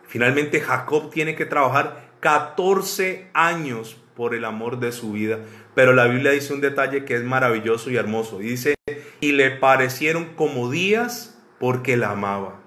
Finalmente 0.07 0.59
Jacob 0.59 1.11
tiene 1.11 1.35
que 1.35 1.45
trabajar 1.45 2.15
14 2.19 3.29
años 3.35 3.95
por 4.15 4.33
el 4.33 4.43
amor 4.43 4.79
de 4.79 4.91
su 4.91 5.11
vida. 5.11 5.37
Pero 5.75 5.93
la 5.93 6.07
Biblia 6.07 6.31
dice 6.31 6.53
un 6.53 6.61
detalle 6.61 7.05
que 7.05 7.15
es 7.15 7.23
maravilloso 7.23 7.91
y 7.91 7.97
hermoso. 7.97 8.39
dice, 8.39 8.75
y 9.19 9.33
le 9.33 9.51
parecieron 9.51 10.33
como 10.35 10.71
días 10.71 11.37
porque 11.59 11.97
la 11.97 12.11
amaba. 12.11 12.61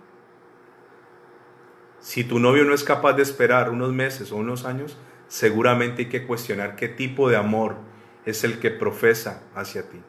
Si 2.00 2.22
tu 2.22 2.38
novio 2.38 2.64
no 2.64 2.74
es 2.74 2.84
capaz 2.84 3.14
de 3.14 3.22
esperar 3.22 3.70
unos 3.70 3.92
meses 3.92 4.30
o 4.30 4.36
unos 4.36 4.64
años, 4.64 4.96
seguramente 5.26 6.02
hay 6.02 6.08
que 6.08 6.26
cuestionar 6.26 6.76
qué 6.76 6.88
tipo 6.88 7.28
de 7.28 7.36
amor 7.36 7.76
es 8.24 8.44
el 8.44 8.60
que 8.60 8.70
profesa 8.70 9.42
hacia 9.54 9.88
ti. 9.88 10.00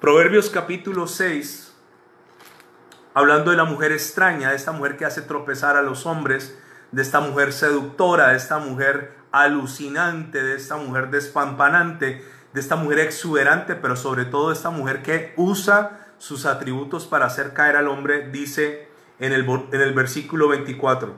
Proverbios 0.00 0.50
capítulo 0.50 1.06
6, 1.06 1.74
hablando 3.14 3.50
de 3.50 3.56
la 3.56 3.64
mujer 3.64 3.92
extraña, 3.92 4.50
de 4.50 4.56
esta 4.56 4.72
mujer 4.72 4.96
que 4.96 5.04
hace 5.04 5.22
tropezar 5.22 5.76
a 5.76 5.82
los 5.82 6.06
hombres, 6.06 6.58
de 6.92 7.02
esta 7.02 7.20
mujer 7.20 7.52
seductora, 7.52 8.28
de 8.28 8.36
esta 8.36 8.58
mujer 8.58 9.17
alucinante, 9.32 10.42
de 10.42 10.56
esta 10.56 10.76
mujer 10.76 11.10
despampanante, 11.10 12.24
de 12.52 12.60
esta 12.60 12.76
mujer 12.76 13.00
exuberante, 13.00 13.74
pero 13.74 13.96
sobre 13.96 14.24
todo 14.24 14.48
de 14.48 14.54
esta 14.54 14.70
mujer 14.70 15.02
que 15.02 15.32
usa 15.36 16.06
sus 16.18 16.46
atributos 16.46 17.06
para 17.06 17.26
hacer 17.26 17.52
caer 17.52 17.76
al 17.76 17.88
hombre, 17.88 18.30
dice 18.30 18.88
en 19.18 19.32
el, 19.32 19.48
en 19.48 19.80
el 19.80 19.94
versículo 19.94 20.48
24, 20.48 21.14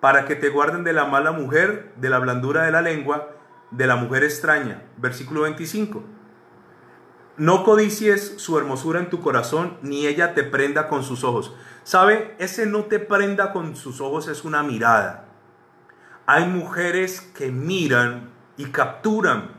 para 0.00 0.24
que 0.24 0.36
te 0.36 0.48
guarden 0.48 0.84
de 0.84 0.92
la 0.92 1.04
mala 1.04 1.32
mujer, 1.32 1.92
de 1.96 2.10
la 2.10 2.18
blandura 2.18 2.64
de 2.64 2.72
la 2.72 2.82
lengua, 2.82 3.30
de 3.70 3.86
la 3.86 3.96
mujer 3.96 4.24
extraña. 4.24 4.82
Versículo 4.96 5.42
25. 5.42 6.02
No 7.36 7.64
codicies 7.64 8.34
su 8.38 8.58
hermosura 8.58 8.98
en 8.98 9.10
tu 9.10 9.20
corazón, 9.20 9.78
ni 9.82 10.06
ella 10.06 10.34
te 10.34 10.42
prenda 10.42 10.88
con 10.88 11.04
sus 11.04 11.22
ojos. 11.22 11.54
¿Sabe? 11.84 12.34
Ese 12.38 12.66
no 12.66 12.84
te 12.84 12.98
prenda 12.98 13.52
con 13.52 13.76
sus 13.76 14.00
ojos 14.00 14.28
es 14.28 14.44
una 14.44 14.62
mirada. 14.62 15.27
Hay 16.28 16.46
mujeres 16.46 17.20
que 17.20 17.50
miran 17.50 18.30
y 18.56 18.66
capturan. 18.66 19.50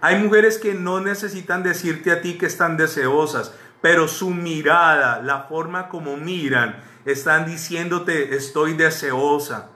Hay 0.00 0.20
mujeres 0.20 0.58
que 0.58 0.74
no 0.74 1.00
necesitan 1.00 1.62
decirte 1.62 2.10
a 2.10 2.20
ti 2.20 2.38
que 2.38 2.46
están 2.46 2.76
deseosas 2.76 3.52
pero 3.86 4.08
su 4.08 4.30
mirada, 4.30 5.22
la 5.22 5.42
forma 5.42 5.88
como 5.88 6.16
miran, 6.16 6.82
están 7.04 7.46
diciéndote 7.46 8.34
estoy 8.34 8.74
deseosa. 8.74 9.68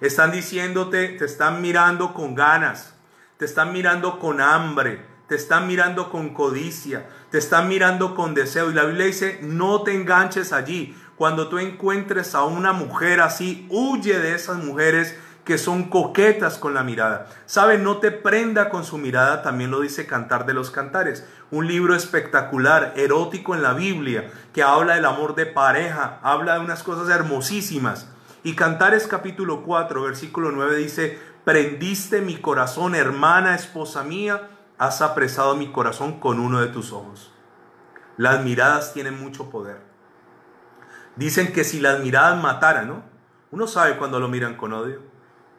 Están 0.00 0.32
diciéndote, 0.32 1.10
te 1.10 1.24
están 1.24 1.62
mirando 1.62 2.12
con 2.12 2.34
ganas, 2.34 2.94
te 3.36 3.44
están 3.44 3.72
mirando 3.72 4.18
con 4.18 4.40
hambre, 4.40 5.00
te 5.28 5.36
están 5.36 5.68
mirando 5.68 6.10
con 6.10 6.34
codicia, 6.34 7.06
te 7.30 7.38
están 7.38 7.68
mirando 7.68 8.16
con 8.16 8.34
deseo. 8.34 8.68
Y 8.68 8.74
la 8.74 8.84
Biblia 8.84 9.06
dice, 9.06 9.38
no 9.42 9.82
te 9.82 9.94
enganches 9.94 10.52
allí. 10.52 11.00
Cuando 11.16 11.48
tú 11.48 11.58
encuentres 11.58 12.34
a 12.34 12.44
una 12.44 12.72
mujer 12.72 13.20
así, 13.20 13.66
huye 13.70 14.18
de 14.18 14.34
esas 14.34 14.56
mujeres 14.56 15.16
que 15.44 15.58
son 15.58 15.84
coquetas 15.84 16.56
con 16.56 16.74
la 16.74 16.84
mirada. 16.84 17.26
Sabe, 17.46 17.78
no 17.78 17.98
te 17.98 18.10
prenda 18.10 18.68
con 18.70 18.84
su 18.84 18.98
mirada, 18.98 19.42
también 19.42 19.70
lo 19.70 19.80
dice 19.80 20.06
Cantar 20.06 20.46
de 20.46 20.54
los 20.54 20.70
Cantares, 20.70 21.26
un 21.50 21.66
libro 21.66 21.94
espectacular, 21.94 22.94
erótico 22.96 23.54
en 23.54 23.62
la 23.62 23.74
Biblia, 23.74 24.30
que 24.52 24.62
habla 24.62 24.94
del 24.94 25.04
amor 25.04 25.34
de 25.34 25.46
pareja, 25.46 26.20
habla 26.22 26.54
de 26.54 26.60
unas 26.60 26.82
cosas 26.82 27.08
hermosísimas. 27.08 28.08
Y 28.44 28.54
Cantares 28.54 29.06
capítulo 29.06 29.62
4, 29.62 30.02
versículo 30.02 30.52
9 30.52 30.76
dice, 30.76 31.18
prendiste 31.44 32.20
mi 32.20 32.36
corazón, 32.36 32.94
hermana, 32.94 33.54
esposa 33.54 34.04
mía, 34.04 34.48
has 34.78 35.02
apresado 35.02 35.56
mi 35.56 35.70
corazón 35.70 36.20
con 36.20 36.40
uno 36.40 36.60
de 36.60 36.68
tus 36.68 36.92
ojos. 36.92 37.32
Las 38.16 38.44
miradas 38.44 38.92
tienen 38.92 39.20
mucho 39.20 39.50
poder. 39.50 39.91
Dicen 41.16 41.52
que 41.52 41.64
si 41.64 41.80
las 41.80 42.00
miradas 42.00 42.42
mataran, 42.42 42.88
¿no? 42.88 43.02
Uno 43.50 43.66
sabe 43.66 43.96
cuando 43.96 44.18
lo 44.18 44.28
miran 44.28 44.56
con 44.56 44.72
odio. 44.72 45.00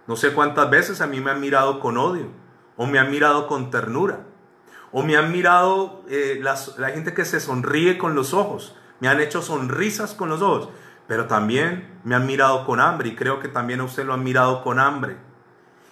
No 0.07 0.15
sé 0.15 0.33
cuántas 0.33 0.69
veces 0.69 1.01
a 1.01 1.07
mí 1.07 1.22
me 1.22 1.31
han 1.31 1.39
mirado 1.39 1.79
con 1.79 1.98
odio, 1.98 2.27
o 2.75 2.86
me 2.88 3.00
han 3.00 3.12
mirado 3.12 3.48
con 3.48 3.72
ternura, 3.72 4.19
o 4.91 5.03
me 5.03 5.15
han 5.15 5.31
mirado 5.31 6.03
eh, 6.10 6.41
la 6.41 6.89
gente 6.89 7.13
que 7.13 7.24
se 7.24 7.39
sonríe 7.39 7.98
con 7.98 8.15
los 8.15 8.33
ojos, 8.33 8.75
me 9.00 9.07
han 9.07 9.22
hecho 9.22 9.41
sonrisas 9.41 10.13
con 10.13 10.29
los 10.29 10.41
ojos, 10.41 10.69
pero 11.07 11.27
también 11.27 12.00
me 12.03 12.15
han 12.15 12.25
mirado 12.25 12.65
con 12.65 12.79
hambre 12.79 13.10
y 13.10 13.15
creo 13.15 13.39
que 13.39 13.48
también 13.48 13.79
a 13.81 13.83
usted 13.83 14.05
lo 14.05 14.13
han 14.13 14.24
mirado 14.24 14.63
con 14.63 14.79
hambre. 14.79 15.17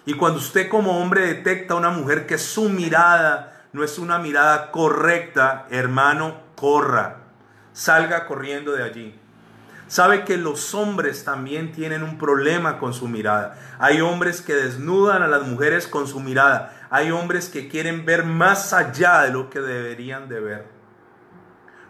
Y 0.04 0.14
cuando 0.14 0.38
usted 0.38 0.68
como 0.68 1.00
hombre 1.00 1.26
detecta 1.26 1.74
a 1.74 1.76
una 1.76 1.90
mujer 1.90 2.26
que 2.26 2.38
su 2.38 2.68
mirada 2.68 3.66
no 3.72 3.84
es 3.84 3.98
una 3.98 4.18
mirada 4.18 4.70
correcta, 4.70 5.66
hermano, 5.70 6.40
corra, 6.56 7.18
salga 7.72 8.26
corriendo 8.26 8.72
de 8.72 8.82
allí. 8.82 9.20
Sabe 9.92 10.24
que 10.24 10.38
los 10.38 10.72
hombres 10.74 11.22
también 11.22 11.70
tienen 11.70 12.02
un 12.02 12.16
problema 12.16 12.78
con 12.78 12.94
su 12.94 13.08
mirada. 13.08 13.58
Hay 13.78 14.00
hombres 14.00 14.40
que 14.40 14.54
desnudan 14.54 15.22
a 15.22 15.28
las 15.28 15.46
mujeres 15.46 15.86
con 15.86 16.08
su 16.08 16.18
mirada. 16.18 16.86
Hay 16.88 17.10
hombres 17.10 17.50
que 17.50 17.68
quieren 17.68 18.06
ver 18.06 18.24
más 18.24 18.72
allá 18.72 19.20
de 19.20 19.32
lo 19.32 19.50
que 19.50 19.60
deberían 19.60 20.30
de 20.30 20.40
ver. 20.40 20.66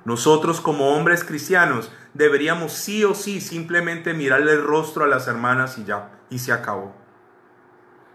Nosotros 0.04 0.61
como 0.61 0.97
hombres 0.97 1.23
cristianos 1.23 1.92
deberíamos 2.12 2.73
sí 2.73 3.04
o 3.04 3.14
sí 3.14 3.40
simplemente 3.40 4.14
mirarle 4.14 4.54
el 4.54 4.64
rostro 4.64 5.04
a 5.04 5.06
las 5.06 5.28
hermanas 5.28 5.78
y 5.78 5.85
ya, 5.85 6.11
y 6.28 6.40
se 6.40 6.50
acabó. 6.50 7.01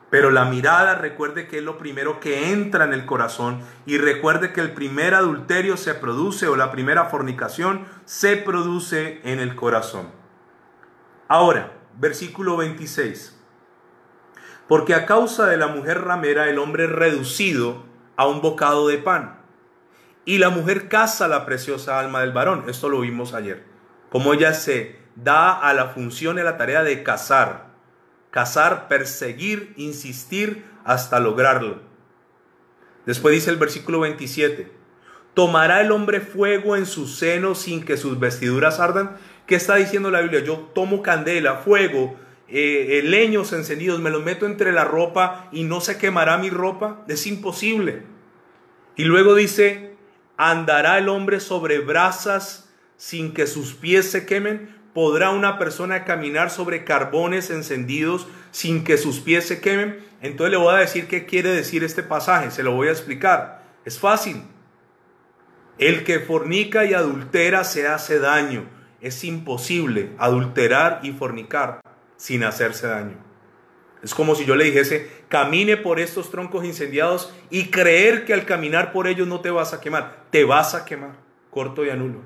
Pero 0.10 0.32
la 0.32 0.46
mirada 0.46 0.96
recuerde 0.96 1.48
que 1.48 1.58
es 1.58 1.64
lo 1.64 1.78
primero 1.78 2.20
que 2.20 2.52
entra 2.52 2.86
en 2.86 2.94
el 2.94 3.06
corazón 3.06 3.62
y 3.86 3.98
recuerde 3.98 4.54
que 4.54 4.62
el 4.62 4.72
primer 4.72 5.14
adulterio 5.14 5.76
se 5.76 5.94
produce 5.94 6.48
o 6.48 6.56
la 6.56 6.72
primera 6.72 7.06
fornicación 7.06 7.86
se 8.06 8.38
produce 8.38 9.20
en 9.26 9.40
el 9.40 9.56
corazón. 9.56 10.12
Ahora, 11.28 11.74
versículo 11.98 12.56
26. 12.56 13.38
Porque 14.70 14.94
a 14.96 15.06
causa 15.06 15.46
de 15.46 15.58
la 15.58 15.68
mujer 15.68 16.02
ramera 16.02 16.48
el 16.50 16.60
hombre 16.60 16.86
es 16.86 16.92
reducido 16.92 17.84
a 18.16 18.28
un 18.28 18.42
bocado 18.42 18.88
de 18.88 18.98
pan. 18.98 19.40
Y 20.24 20.38
la 20.38 20.50
mujer 20.50 20.88
caza 20.88 21.28
la 21.28 21.46
preciosa 21.46 22.00
alma 22.00 22.22
del 22.22 22.32
varón. 22.32 22.66
Esto 22.68 22.90
lo 22.90 23.02
vimos 23.02 23.34
ayer. 23.34 23.64
Como 24.10 24.34
ella 24.34 24.54
se 24.54 25.00
da 25.16 25.54
a 25.54 25.74
la 25.74 25.88
función 25.88 26.38
y 26.38 26.42
a 26.42 26.44
la 26.46 26.58
tarea 26.58 26.84
de 26.84 27.04
cazar 27.04 27.67
cazar, 28.32 28.88
perseguir, 28.88 29.74
insistir 29.78 30.66
hasta 30.84 31.20
lograrlo. 31.20 31.80
Después 33.06 33.34
dice 33.34 33.50
el 33.50 33.58
versículo 33.58 34.02
27, 34.02 34.72
¿tomará 35.34 35.82
el 35.82 35.92
hombre 35.92 36.20
fuego 36.20 36.76
en 36.76 36.86
su 36.86 37.08
seno 37.08 37.56
sin 37.56 37.84
que 37.84 37.98
sus 37.98 38.20
vestiduras 38.20 38.80
ardan? 38.80 39.18
¿Qué 39.46 39.56
está 39.56 39.76
diciendo 39.76 40.12
la 40.12 40.22
Biblia? 40.22 40.42
Yo 40.42 40.70
tomo 40.74 41.02
candela, 41.02 41.56
fuego, 41.56 42.18
eh, 42.50 43.00
eh, 43.00 43.02
leños 43.04 43.54
encendidos, 43.54 44.00
me 44.00 44.10
los 44.10 44.24
meto 44.24 44.46
entre 44.46 44.72
la 44.72 44.84
ropa 44.84 45.50
y 45.52 45.64
no 45.64 45.82
se 45.82 45.98
quemará 45.98 46.38
mi 46.38 46.50
ropa. 46.50 47.04
Es 47.08 47.28
imposible. 47.28 48.04
Y 48.96 49.06
luego 49.06 49.36
dice, 49.36 49.96
¿andará 50.38 50.98
el 50.98 51.08
hombre 51.08 51.40
sobre 51.40 51.80
brasas 51.80 52.70
sin 52.98 53.34
que 53.34 53.48
sus 53.48 53.74
pies 53.74 54.10
se 54.10 54.26
quemen? 54.26 54.77
¿Podrá 54.98 55.30
una 55.30 55.60
persona 55.60 56.06
caminar 56.06 56.50
sobre 56.50 56.84
carbones 56.84 57.52
encendidos 57.52 58.28
sin 58.50 58.84
que 58.84 58.98
sus 58.98 59.20
pies 59.20 59.48
se 59.48 59.62
quemen? 59.62 60.04
Entonces 60.24 60.50
le 60.50 60.58
voy 60.58 60.74
a 60.74 60.80
decir 60.80 61.08
qué 61.08 61.28
quiere 61.28 61.52
decir 61.52 61.84
este 61.84 62.02
pasaje, 62.02 62.50
se 62.50 62.64
lo 62.64 62.72
voy 62.72 62.88
a 62.88 62.94
explicar. 62.94 63.62
Es 63.86 64.00
fácil. 64.00 64.42
El 65.78 66.04
que 66.04 66.20
fornica 66.20 66.84
y 66.84 66.96
adultera 66.96 67.64
se 67.64 67.88
hace 67.88 68.18
daño. 68.18 68.68
Es 69.00 69.24
imposible 69.24 70.16
adulterar 70.18 71.02
y 71.04 71.12
fornicar 71.12 71.80
sin 72.16 72.44
hacerse 72.44 72.88
daño. 72.88 73.24
Es 74.02 74.16
como 74.16 74.34
si 74.34 74.46
yo 74.46 74.56
le 74.56 74.64
dijese, 74.64 75.12
camine 75.30 75.78
por 75.78 76.00
estos 76.00 76.32
troncos 76.32 76.66
incendiados 76.66 77.32
y 77.52 77.66
creer 77.66 78.26
que 78.26 78.34
al 78.34 78.46
caminar 78.46 78.94
por 78.94 79.06
ellos 79.06 79.28
no 79.28 79.42
te 79.42 79.52
vas 79.52 79.76
a 79.76 79.80
quemar. 79.80 80.24
Te 80.32 80.44
vas 80.44 80.74
a 80.74 80.86
quemar, 80.86 81.18
corto 81.52 81.86
y 81.86 81.92
anulo. 81.92 82.22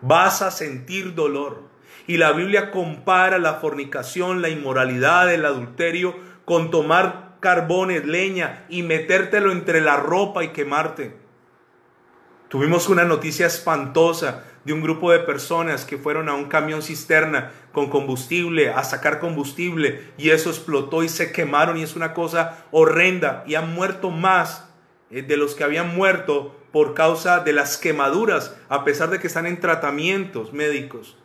Vas 0.00 0.42
a 0.42 0.52
sentir 0.52 1.16
dolor. 1.16 1.76
Y 2.08 2.16
la 2.16 2.32
Biblia 2.32 2.72
compara 2.72 3.38
la 3.38 3.54
fornicación, 3.54 4.42
la 4.42 4.48
inmoralidad, 4.48 5.32
el 5.32 5.44
adulterio 5.44 6.16
con 6.46 6.70
tomar 6.70 7.36
carbones, 7.40 8.06
leña 8.06 8.64
y 8.70 8.82
metértelo 8.82 9.52
entre 9.52 9.82
la 9.82 9.96
ropa 9.98 10.42
y 10.42 10.48
quemarte. 10.48 11.14
Tuvimos 12.48 12.88
una 12.88 13.04
noticia 13.04 13.46
espantosa 13.46 14.42
de 14.64 14.72
un 14.72 14.80
grupo 14.80 15.12
de 15.12 15.18
personas 15.18 15.84
que 15.84 15.98
fueron 15.98 16.30
a 16.30 16.34
un 16.34 16.46
camión 16.46 16.80
cisterna 16.80 17.50
con 17.72 17.90
combustible, 17.90 18.70
a 18.70 18.84
sacar 18.84 19.20
combustible, 19.20 20.12
y 20.16 20.30
eso 20.30 20.48
explotó 20.48 21.02
y 21.02 21.10
se 21.10 21.30
quemaron 21.30 21.76
y 21.76 21.82
es 21.82 21.94
una 21.94 22.14
cosa 22.14 22.64
horrenda 22.70 23.44
y 23.46 23.54
han 23.54 23.74
muerto 23.74 24.10
más 24.10 24.66
eh, 25.10 25.20
de 25.20 25.36
los 25.36 25.54
que 25.54 25.64
habían 25.64 25.94
muerto 25.94 26.56
por 26.72 26.94
causa 26.94 27.40
de 27.40 27.52
las 27.52 27.76
quemaduras, 27.76 28.56
a 28.70 28.82
pesar 28.84 29.10
de 29.10 29.20
que 29.20 29.26
están 29.26 29.46
en 29.46 29.60
tratamientos 29.60 30.54
médicos. 30.54 31.18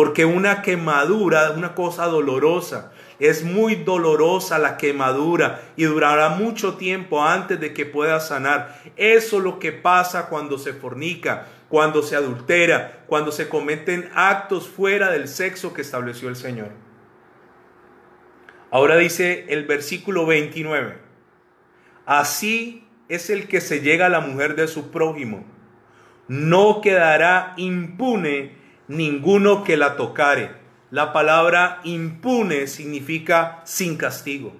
Porque 0.00 0.24
una 0.24 0.62
quemadura 0.62 1.50
una 1.50 1.74
cosa 1.74 2.06
dolorosa. 2.06 2.90
Es 3.18 3.44
muy 3.44 3.74
dolorosa 3.74 4.58
la 4.58 4.78
quemadura 4.78 5.60
y 5.76 5.84
durará 5.84 6.30
mucho 6.30 6.78
tiempo 6.78 7.22
antes 7.22 7.60
de 7.60 7.74
que 7.74 7.84
pueda 7.84 8.18
sanar. 8.18 8.80
Eso 8.96 9.36
es 9.36 9.44
lo 9.44 9.58
que 9.58 9.72
pasa 9.72 10.30
cuando 10.30 10.56
se 10.56 10.72
fornica, 10.72 11.48
cuando 11.68 12.02
se 12.02 12.16
adultera, 12.16 13.04
cuando 13.08 13.30
se 13.30 13.50
cometen 13.50 14.08
actos 14.14 14.70
fuera 14.70 15.10
del 15.10 15.28
sexo 15.28 15.74
que 15.74 15.82
estableció 15.82 16.30
el 16.30 16.36
Señor. 16.36 16.70
Ahora 18.70 18.96
dice 18.96 19.44
el 19.50 19.66
versículo 19.66 20.24
29. 20.24 20.96
Así 22.06 22.88
es 23.10 23.28
el 23.28 23.48
que 23.48 23.60
se 23.60 23.82
llega 23.82 24.06
a 24.06 24.08
la 24.08 24.20
mujer 24.20 24.56
de 24.56 24.66
su 24.66 24.90
prójimo. 24.90 25.44
No 26.26 26.80
quedará 26.80 27.52
impune 27.58 28.59
ninguno 28.90 29.62
que 29.62 29.76
la 29.76 29.96
tocare. 29.96 30.50
La 30.90 31.12
palabra 31.12 31.80
impune 31.84 32.66
significa 32.66 33.62
sin 33.64 33.96
castigo. 33.96 34.52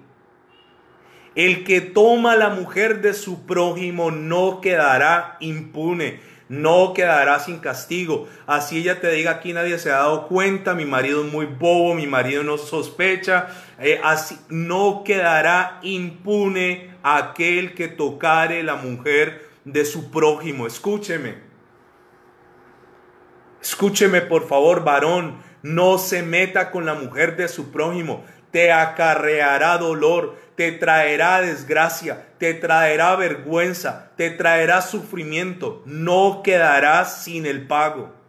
El 1.35 1.65
que 1.65 1.81
toma 1.81 2.37
la 2.37 2.49
mujer 2.49 3.01
de 3.01 3.13
su 3.13 3.45
prójimo 3.45 4.09
no 4.09 4.61
quedará 4.61 5.35
impune, 5.41 6.21
no 6.47 6.93
quedará 6.93 7.39
sin 7.39 7.59
castigo. 7.59 8.29
Así 8.47 8.77
ella 8.77 9.01
te 9.01 9.11
diga 9.11 9.31
aquí 9.31 9.51
nadie 9.51 9.77
se 9.77 9.91
ha 9.91 9.97
dado 9.97 10.27
cuenta, 10.27 10.75
mi 10.75 10.85
marido 10.85 11.25
es 11.25 11.31
muy 11.31 11.45
bobo, 11.45 11.93
mi 11.93 12.07
marido 12.07 12.43
no 12.43 12.57
sospecha, 12.57 13.47
eh, 13.79 13.99
así 14.01 14.37
no 14.47 15.03
quedará 15.03 15.79
impune 15.83 16.91
aquel 17.03 17.73
que 17.73 17.89
tocare 17.89 18.63
la 18.63 18.75
mujer 18.75 19.49
de 19.65 19.83
su 19.83 20.09
prójimo. 20.09 20.67
Escúcheme. 20.67 21.50
Escúcheme 23.61 24.21
por 24.21 24.47
favor, 24.47 24.83
varón, 24.83 25.37
no 25.61 25.97
se 25.97 26.23
meta 26.23 26.71
con 26.71 26.85
la 26.85 26.95
mujer 26.95 27.35
de 27.35 27.47
su 27.47 27.71
prójimo. 27.71 28.23
Te 28.51 28.71
acarreará 28.71 29.77
dolor, 29.77 30.35
te 30.55 30.71
traerá 30.71 31.41
desgracia, 31.41 32.27
te 32.37 32.53
traerá 32.53 33.15
vergüenza, 33.15 34.11
te 34.17 34.31
traerá 34.31 34.81
sufrimiento. 34.81 35.83
No 35.85 36.41
quedarás 36.43 37.23
sin 37.23 37.45
el 37.45 37.67
pago. 37.67 38.20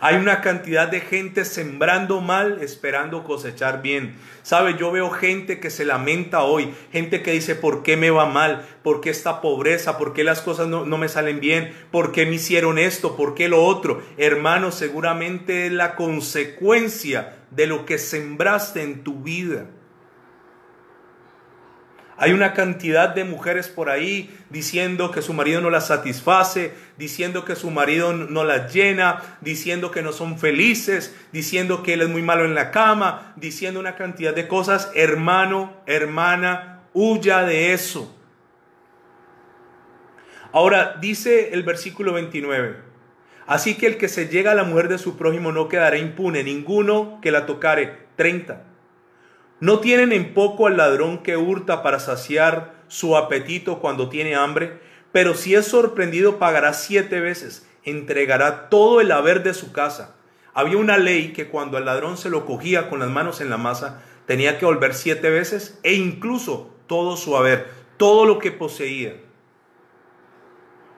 Hay 0.00 0.16
una 0.16 0.40
cantidad 0.40 0.88
de 0.88 1.00
gente 1.00 1.44
sembrando 1.44 2.20
mal, 2.20 2.58
esperando 2.60 3.24
cosechar 3.24 3.82
bien. 3.82 4.16
Sabe, 4.42 4.76
yo 4.78 4.92
veo 4.92 5.10
gente 5.10 5.58
que 5.58 5.70
se 5.70 5.84
lamenta 5.84 6.42
hoy, 6.42 6.74
gente 6.92 7.22
que 7.22 7.32
dice, 7.32 7.54
¿por 7.54 7.82
qué 7.82 7.96
me 7.96 8.10
va 8.10 8.26
mal? 8.26 8.66
¿Por 8.82 9.00
qué 9.00 9.10
esta 9.10 9.40
pobreza? 9.40 9.98
¿Por 9.98 10.12
qué 10.12 10.24
las 10.24 10.42
cosas 10.42 10.68
no, 10.68 10.84
no 10.84 10.98
me 10.98 11.08
salen 11.08 11.40
bien? 11.40 11.72
¿Por 11.90 12.12
qué 12.12 12.26
me 12.26 12.34
hicieron 12.34 12.78
esto? 12.78 13.16
¿Por 13.16 13.34
qué 13.34 13.48
lo 13.48 13.64
otro? 13.64 14.02
Hermano, 14.18 14.70
seguramente 14.70 15.66
es 15.66 15.72
la 15.72 15.96
consecuencia 15.96 17.36
de 17.50 17.66
lo 17.66 17.86
que 17.86 17.98
sembraste 17.98 18.82
en 18.82 19.02
tu 19.02 19.22
vida. 19.22 19.66
Hay 22.18 22.32
una 22.32 22.54
cantidad 22.54 23.10
de 23.10 23.24
mujeres 23.24 23.68
por 23.68 23.90
ahí 23.90 24.34
diciendo 24.48 25.10
que 25.10 25.20
su 25.20 25.34
marido 25.34 25.60
no 25.60 25.68
las 25.68 25.88
satisface, 25.88 26.72
diciendo 26.96 27.44
que 27.44 27.56
su 27.56 27.70
marido 27.70 28.14
no 28.14 28.42
las 28.42 28.72
llena, 28.72 29.22
diciendo 29.42 29.90
que 29.90 30.02
no 30.02 30.12
son 30.12 30.38
felices, 30.38 31.14
diciendo 31.32 31.82
que 31.82 31.92
él 31.92 32.02
es 32.02 32.08
muy 32.08 32.22
malo 32.22 32.46
en 32.46 32.54
la 32.54 32.70
cama, 32.70 33.34
diciendo 33.36 33.80
una 33.80 33.96
cantidad 33.96 34.34
de 34.34 34.48
cosas. 34.48 34.90
Hermano, 34.94 35.74
hermana, 35.84 36.80
huya 36.94 37.42
de 37.42 37.74
eso. 37.74 38.16
Ahora 40.52 40.96
dice 40.98 41.52
el 41.52 41.64
versículo 41.64 42.14
29. 42.14 42.76
Así 43.46 43.74
que 43.74 43.86
el 43.86 43.98
que 43.98 44.08
se 44.08 44.28
llega 44.28 44.52
a 44.52 44.54
la 44.54 44.64
mujer 44.64 44.88
de 44.88 44.96
su 44.96 45.18
prójimo 45.18 45.52
no 45.52 45.68
quedará 45.68 45.98
impune, 45.98 46.42
ninguno 46.42 47.20
que 47.20 47.30
la 47.30 47.44
tocare. 47.44 48.06
30. 48.16 48.75
¿No 49.58 49.80
tienen 49.80 50.12
en 50.12 50.34
poco 50.34 50.66
al 50.66 50.76
ladrón 50.76 51.22
que 51.22 51.38
hurta 51.38 51.82
para 51.82 51.98
saciar 51.98 52.74
su 52.88 53.16
apetito 53.16 53.78
cuando 53.78 54.10
tiene 54.10 54.34
hambre? 54.34 54.78
Pero 55.12 55.32
si 55.32 55.54
es 55.54 55.66
sorprendido 55.66 56.38
pagará 56.38 56.74
siete 56.74 57.20
veces, 57.20 57.66
entregará 57.82 58.68
todo 58.68 59.00
el 59.00 59.10
haber 59.10 59.42
de 59.42 59.54
su 59.54 59.72
casa. 59.72 60.14
Había 60.52 60.76
una 60.76 60.98
ley 60.98 61.32
que 61.32 61.48
cuando 61.48 61.78
al 61.78 61.86
ladrón 61.86 62.18
se 62.18 62.28
lo 62.28 62.44
cogía 62.44 62.90
con 62.90 62.98
las 62.98 63.08
manos 63.08 63.40
en 63.40 63.48
la 63.48 63.56
masa, 63.56 64.02
tenía 64.26 64.58
que 64.58 64.66
volver 64.66 64.92
siete 64.92 65.30
veces 65.30 65.80
e 65.82 65.94
incluso 65.94 66.74
todo 66.86 67.16
su 67.16 67.34
haber, 67.34 67.66
todo 67.96 68.26
lo 68.26 68.38
que 68.38 68.52
poseía. 68.52 69.16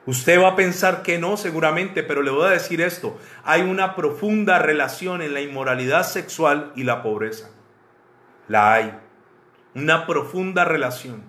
Usted 0.05 0.41
va 0.41 0.49
a 0.49 0.55
pensar 0.57 1.01
que 1.01 1.17
no, 1.17 1.37
seguramente, 1.37 2.03
pero 2.03 2.23
le 2.23 2.31
voy 2.31 2.47
a 2.47 2.51
decir 2.51 2.81
esto. 2.81 3.17
Hay 3.45 3.61
una 3.61 3.95
profunda 3.95 4.59
relación 4.59 5.21
en 5.21 5.33
la 5.33 5.39
inmoralidad 5.39 6.05
sexual 6.05 6.73
y 6.75 6.83
la 6.83 7.01
pobreza. 7.01 7.51
La 8.49 8.73
hay. 8.73 8.99
Una 9.75 10.05
profunda 10.05 10.65
relación. 10.65 11.23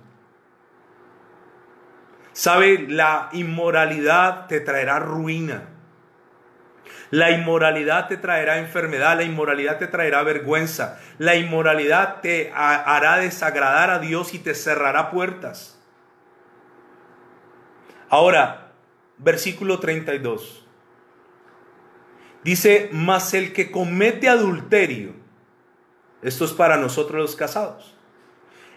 ¿Sabe? 2.32 2.86
La 2.88 3.28
inmoralidad 3.32 4.48
te 4.48 4.60
traerá 4.60 4.98
ruina. 4.98 5.68
La 7.10 7.32
inmoralidad 7.32 8.08
te 8.08 8.16
traerá 8.16 8.58
enfermedad, 8.58 9.16
la 9.16 9.24
inmoralidad 9.24 9.78
te 9.78 9.88
traerá 9.88 10.22
vergüenza, 10.22 11.00
la 11.18 11.34
inmoralidad 11.34 12.20
te 12.20 12.52
hará 12.54 13.16
desagradar 13.16 13.90
a 13.90 13.98
Dios 13.98 14.32
y 14.32 14.38
te 14.38 14.54
cerrará 14.54 15.10
puertas. 15.10 15.80
Ahora, 18.08 18.72
versículo 19.18 19.80
32. 19.80 20.64
Dice, 22.44 22.88
mas 22.92 23.34
el 23.34 23.52
que 23.52 23.70
comete 23.70 24.28
adulterio, 24.28 25.19
esto 26.22 26.44
es 26.44 26.52
para 26.52 26.76
nosotros 26.76 27.20
los 27.20 27.36
casados, 27.36 27.94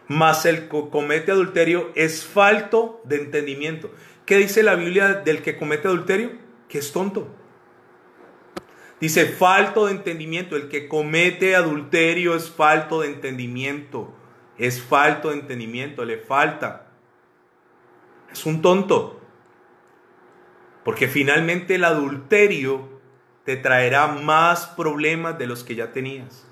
mas 0.08 0.46
el 0.46 0.70
que 0.70 0.90
comete 0.90 1.32
adulterio 1.32 1.92
es 1.96 2.26
falto 2.26 3.02
de 3.04 3.18
entendimiento. 3.18 3.92
¿Qué 4.26 4.38
dice 4.38 4.64
la 4.64 4.76
Biblia 4.76 5.16
del 5.16 5.42
que 5.42 5.58
comete 5.58 5.88
adulterio? 5.88 6.32
Que 6.70 6.80
es 6.80 6.92
tonto. 6.92 7.28
Dice, 9.00 9.26
falto 9.26 9.88
de 9.88 9.92
entendimiento. 9.92 10.56
El 10.56 10.70
que 10.70 10.88
comete 10.88 11.58
adulterio 11.58 12.36
es 12.36 12.50
falto 12.50 13.02
de 13.02 13.10
entendimiento. 13.10 14.14
Es 14.58 14.82
falto 14.82 15.30
de 15.30 15.36
entendimiento, 15.36 16.06
le 16.06 16.20
falta. 16.20 16.88
Es 18.32 18.46
un 18.46 18.62
tonto. 18.62 19.20
Porque 20.86 21.10
finalmente 21.10 21.76
el 21.76 21.84
adulterio 21.84 23.02
te 23.44 23.58
traerá 23.58 24.08
más 24.08 24.68
problemas 24.68 25.38
de 25.38 25.48
los 25.48 25.66
que 25.66 25.76
ya 25.76 25.92
tenías. 25.92 26.48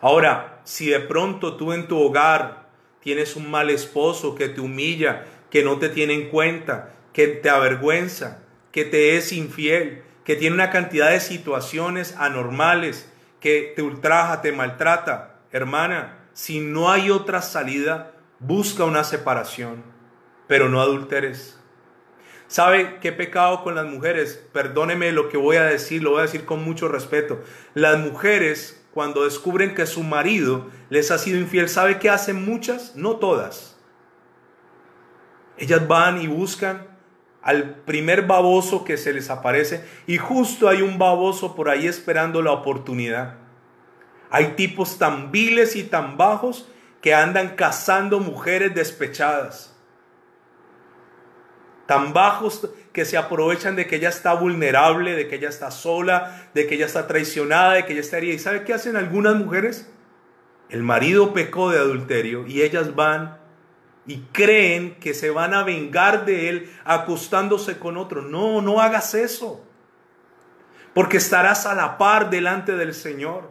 Ahora, 0.00 0.60
si 0.64 0.88
de 0.88 1.00
pronto 1.00 1.56
tú 1.56 1.72
en 1.72 1.86
tu 1.86 1.98
hogar 1.98 2.68
tienes 3.00 3.36
un 3.36 3.50
mal 3.50 3.70
esposo 3.70 4.34
que 4.34 4.48
te 4.48 4.60
humilla, 4.60 5.24
que 5.50 5.62
no 5.62 5.78
te 5.78 5.88
tiene 5.88 6.14
en 6.14 6.28
cuenta, 6.28 6.94
que 7.12 7.28
te 7.28 7.50
avergüenza, 7.50 8.42
que 8.72 8.84
te 8.84 9.16
es 9.16 9.32
infiel, 9.32 10.02
que 10.24 10.36
tiene 10.36 10.54
una 10.54 10.70
cantidad 10.70 11.10
de 11.10 11.20
situaciones 11.20 12.14
anormales, 12.16 13.10
que 13.40 13.72
te 13.74 13.82
ultraja, 13.82 14.42
te 14.42 14.52
maltrata, 14.52 15.40
hermana, 15.50 16.18
si 16.32 16.60
no 16.60 16.90
hay 16.90 17.10
otra 17.10 17.42
salida, 17.42 18.12
busca 18.38 18.84
una 18.84 19.04
separación, 19.04 19.82
pero 20.46 20.68
no 20.68 20.80
adulteres. 20.80 21.58
¿Sabe 22.46 22.98
qué 23.00 23.12
pecado 23.12 23.62
con 23.62 23.74
las 23.74 23.86
mujeres? 23.86 24.44
Perdóneme 24.52 25.12
lo 25.12 25.28
que 25.28 25.36
voy 25.36 25.56
a 25.56 25.64
decir, 25.64 26.02
lo 26.02 26.10
voy 26.10 26.20
a 26.20 26.22
decir 26.22 26.44
con 26.44 26.64
mucho 26.64 26.88
respeto. 26.88 27.42
Las 27.74 27.98
mujeres, 27.98 28.79
cuando 28.92 29.24
descubren 29.24 29.74
que 29.74 29.86
su 29.86 30.02
marido 30.02 30.66
les 30.88 31.10
ha 31.10 31.18
sido 31.18 31.38
infiel, 31.38 31.68
¿sabe 31.68 31.98
qué 31.98 32.10
hacen 32.10 32.44
muchas? 32.44 32.96
No 32.96 33.16
todas. 33.16 33.78
Ellas 35.56 35.86
van 35.86 36.20
y 36.20 36.26
buscan 36.26 36.86
al 37.42 37.76
primer 37.76 38.26
baboso 38.26 38.84
que 38.84 38.96
se 38.96 39.12
les 39.12 39.30
aparece 39.30 39.84
y 40.06 40.18
justo 40.18 40.68
hay 40.68 40.82
un 40.82 40.98
baboso 40.98 41.54
por 41.54 41.68
ahí 41.68 41.86
esperando 41.86 42.42
la 42.42 42.52
oportunidad. 42.52 43.36
Hay 44.30 44.54
tipos 44.54 44.98
tan 44.98 45.30
viles 45.30 45.76
y 45.76 45.84
tan 45.84 46.16
bajos 46.16 46.68
que 47.00 47.14
andan 47.14 47.56
cazando 47.56 48.20
mujeres 48.20 48.74
despechadas 48.74 49.70
tan 51.90 52.12
bajos 52.12 52.70
que 52.92 53.04
se 53.04 53.16
aprovechan 53.16 53.76
de 53.76 53.86
que 53.86 53.96
ella 53.96 54.08
está 54.08 54.34
vulnerable, 54.34 55.14
de 55.14 55.28
que 55.28 55.36
ella 55.36 55.48
está 55.48 55.70
sola, 55.70 56.48
de 56.54 56.66
que 56.66 56.74
ella 56.74 56.86
está 56.86 57.06
traicionada, 57.06 57.74
de 57.74 57.86
que 57.86 57.92
ella 57.92 58.00
está 58.00 58.18
herida. 58.18 58.34
¿Y 58.34 58.38
sabe 58.38 58.64
qué 58.64 58.74
hacen 58.74 58.96
algunas 58.96 59.36
mujeres? 59.36 59.90
El 60.68 60.82
marido 60.82 61.32
pecó 61.32 61.70
de 61.70 61.78
adulterio 61.78 62.46
y 62.46 62.62
ellas 62.62 62.94
van 62.94 63.38
y 64.06 64.18
creen 64.32 64.96
que 64.96 65.14
se 65.14 65.30
van 65.30 65.54
a 65.54 65.62
vengar 65.62 66.24
de 66.24 66.48
él 66.48 66.72
acostándose 66.84 67.78
con 67.78 67.96
otro. 67.96 68.22
No, 68.22 68.60
no 68.60 68.80
hagas 68.80 69.14
eso. 69.14 69.64
Porque 70.94 71.18
estarás 71.18 71.66
a 71.66 71.74
la 71.74 71.96
par 71.98 72.30
delante 72.30 72.74
del 72.76 72.94
Señor. 72.94 73.50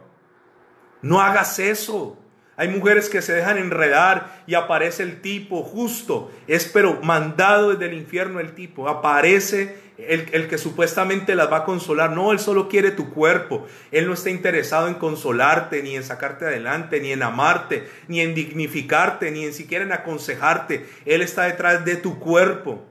No 1.00 1.20
hagas 1.20 1.58
eso. 1.58 2.18
Hay 2.60 2.68
mujeres 2.68 3.08
que 3.08 3.22
se 3.22 3.32
dejan 3.32 3.56
enredar 3.56 4.42
y 4.46 4.52
aparece 4.52 5.02
el 5.02 5.22
tipo 5.22 5.62
justo. 5.62 6.30
Es 6.46 6.66
pero 6.66 7.00
mandado 7.02 7.70
desde 7.70 7.86
el 7.86 7.96
infierno 7.96 8.38
el 8.38 8.54
tipo. 8.54 8.86
Aparece 8.86 9.78
el, 9.96 10.26
el, 10.32 10.46
que 10.46 10.58
supuestamente 10.58 11.34
las 11.34 11.50
va 11.50 11.56
a 11.56 11.64
consolar. 11.64 12.10
No, 12.10 12.32
él 12.32 12.38
solo 12.38 12.68
quiere 12.68 12.90
tu 12.90 13.14
cuerpo. 13.14 13.66
Él 13.90 14.06
no 14.06 14.12
está 14.12 14.28
interesado 14.28 14.88
en 14.88 14.94
consolarte, 14.96 15.82
ni 15.82 15.96
en 15.96 16.04
sacarte 16.04 16.44
adelante, 16.44 17.00
ni 17.00 17.12
en 17.12 17.22
amarte, 17.22 17.88
ni 18.08 18.20
en 18.20 18.34
dignificarte, 18.34 19.30
ni 19.30 19.46
en 19.46 19.54
siquiera 19.54 19.82
en 19.82 19.92
aconsejarte. 19.92 20.84
Él 21.06 21.22
está 21.22 21.44
detrás 21.44 21.86
de 21.86 21.96
tu 21.96 22.18
cuerpo. 22.18 22.89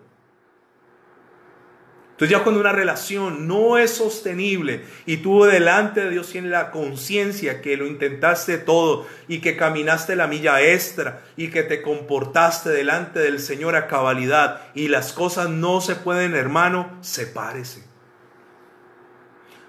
Entonces 2.20 2.38
ya 2.38 2.44
cuando 2.44 2.60
una 2.60 2.74
relación 2.74 3.48
no 3.48 3.78
es 3.78 3.92
sostenible 3.92 4.84
y 5.06 5.18
tú 5.18 5.46
delante 5.46 6.02
de 6.02 6.10
Dios 6.10 6.30
tienes 6.30 6.52
la 6.52 6.70
conciencia 6.70 7.62
que 7.62 7.78
lo 7.78 7.88
intentaste 7.88 8.58
todo 8.58 9.08
y 9.30 9.40
que 9.40 9.56
caminaste 9.56 10.18
la 10.18 10.28
milla 10.28 10.62
extra 10.62 11.22
y 11.38 11.48
que 11.48 11.64
te 11.64 11.82
comportaste 11.82 12.72
delante 12.72 13.20
del 13.20 13.40
Señor 13.40 13.78
a 13.78 13.88
cabalidad 13.88 14.64
y 14.76 14.90
las 14.90 15.14
cosas 15.14 15.50
no 15.50 15.80
se 15.80 15.96
pueden, 15.96 16.36
hermano, 16.36 16.92
sepárese. 17.00 17.86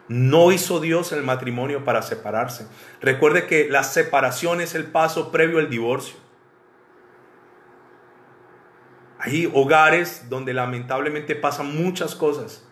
No 0.08 0.50
hizo 0.50 0.80
Dios 0.80 1.12
el 1.12 1.22
matrimonio 1.22 1.84
para 1.84 2.02
separarse. 2.02 2.66
Recuerde 3.00 3.46
que 3.46 3.68
la 3.70 3.84
separación 3.84 4.60
es 4.60 4.74
el 4.74 4.86
paso 4.86 5.30
previo 5.30 5.60
al 5.60 5.70
divorcio. 5.70 6.16
Hay 9.22 9.50
hogares 9.52 10.30
donde 10.30 10.54
lamentablemente 10.54 11.36
pasan 11.36 11.76
muchas 11.76 12.14
cosas. 12.14 12.66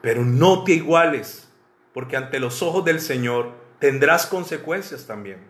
Pero 0.00 0.24
no 0.24 0.64
te 0.64 0.72
iguales, 0.72 1.52
porque 1.92 2.16
ante 2.16 2.40
los 2.40 2.62
ojos 2.62 2.86
del 2.86 3.00
Señor 3.00 3.52
tendrás 3.80 4.26
consecuencias 4.26 5.06
también. 5.06 5.40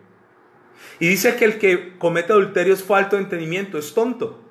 Y 0.99 1.07
dice 1.07 1.37
que 1.37 1.45
el 1.45 1.57
que 1.57 1.97
comete 1.97 2.33
adulterio 2.33 2.73
es 2.73 2.83
falto 2.83 3.15
de 3.15 3.23
entendimiento, 3.23 3.77
es 3.77 3.93
tonto. 3.93 4.43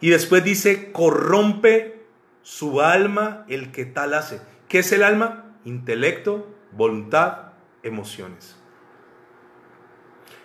Y 0.00 0.08
después 0.08 0.42
dice, 0.42 0.90
corrompe 0.92 2.06
su 2.40 2.80
alma 2.80 3.44
el 3.48 3.70
que 3.70 3.84
tal 3.84 4.14
hace. 4.14 4.40
¿Qué 4.66 4.78
es 4.78 4.92
el 4.92 5.02
alma? 5.02 5.58
Intelecto, 5.66 6.54
voluntad, 6.72 7.52
emociones. 7.82 8.56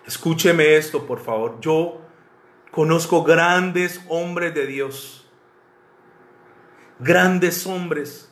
Escúcheme 0.05 0.75
esto, 0.75 1.07
por 1.07 1.19
favor. 1.19 1.61
Yo 1.61 2.01
Conozco 2.71 3.23
grandes 3.23 4.01
hombres 4.07 4.53
de 4.53 4.65
Dios, 4.65 5.29
grandes 6.99 7.67
hombres 7.67 8.31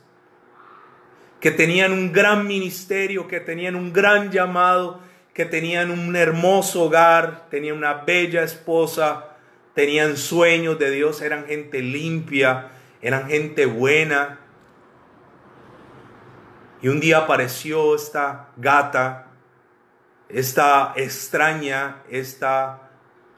que 1.41 1.51
tenían 1.51 1.91
un 1.91 2.11
gran 2.11 2.47
ministerio, 2.47 3.27
que 3.27 3.41
tenían 3.41 3.75
un 3.75 3.91
gran 3.91 4.31
llamado, 4.31 5.01
que 5.33 5.45
tenían 5.45 5.91
un 5.91 6.15
hermoso 6.15 6.83
hogar, 6.83 7.49
tenían 7.49 7.77
una 7.77 7.93
bella 7.93 8.43
esposa, 8.43 9.35
tenían 9.73 10.17
sueños 10.17 10.77
de 10.79 10.91
Dios, 10.91 11.21
eran 11.21 11.45
gente 11.45 11.81
limpia, 11.81 12.71
eran 13.01 13.27
gente 13.27 13.65
buena. 13.65 14.39
Y 16.81 16.87
un 16.89 16.99
día 16.99 17.19
apareció 17.19 17.95
esta 17.95 18.49
gata, 18.57 19.27
esta 20.27 20.93
extraña, 20.95 22.03
esta 22.09 22.88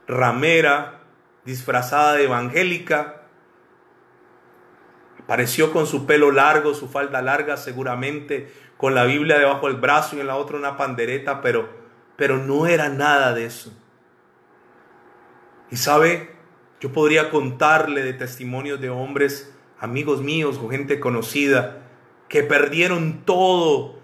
ramera, 0.06 1.02
disfrazada 1.44 2.14
de 2.14 2.24
evangélica. 2.24 3.22
Apareció 5.22 5.72
con 5.72 5.86
su 5.86 6.06
pelo 6.06 6.30
largo, 6.30 6.74
su 6.74 6.88
falda 6.88 7.22
larga, 7.22 7.56
seguramente 7.56 8.52
con 8.76 8.96
la 8.96 9.04
Biblia 9.04 9.38
debajo 9.38 9.68
del 9.68 9.76
brazo 9.76 10.16
y 10.16 10.20
en 10.20 10.26
la 10.26 10.36
otra 10.36 10.56
una 10.56 10.76
pandereta, 10.76 11.40
pero, 11.40 11.68
pero 12.16 12.38
no 12.38 12.66
era 12.66 12.88
nada 12.88 13.32
de 13.32 13.46
eso. 13.46 13.72
Y 15.70 15.76
sabe, 15.76 16.34
yo 16.80 16.92
podría 16.92 17.30
contarle 17.30 18.02
de 18.02 18.12
testimonios 18.12 18.80
de 18.80 18.90
hombres, 18.90 19.54
amigos 19.78 20.20
míos 20.20 20.58
o 20.60 20.68
gente 20.68 20.98
conocida, 20.98 21.78
que 22.28 22.42
perdieron 22.42 23.24
todo 23.24 24.01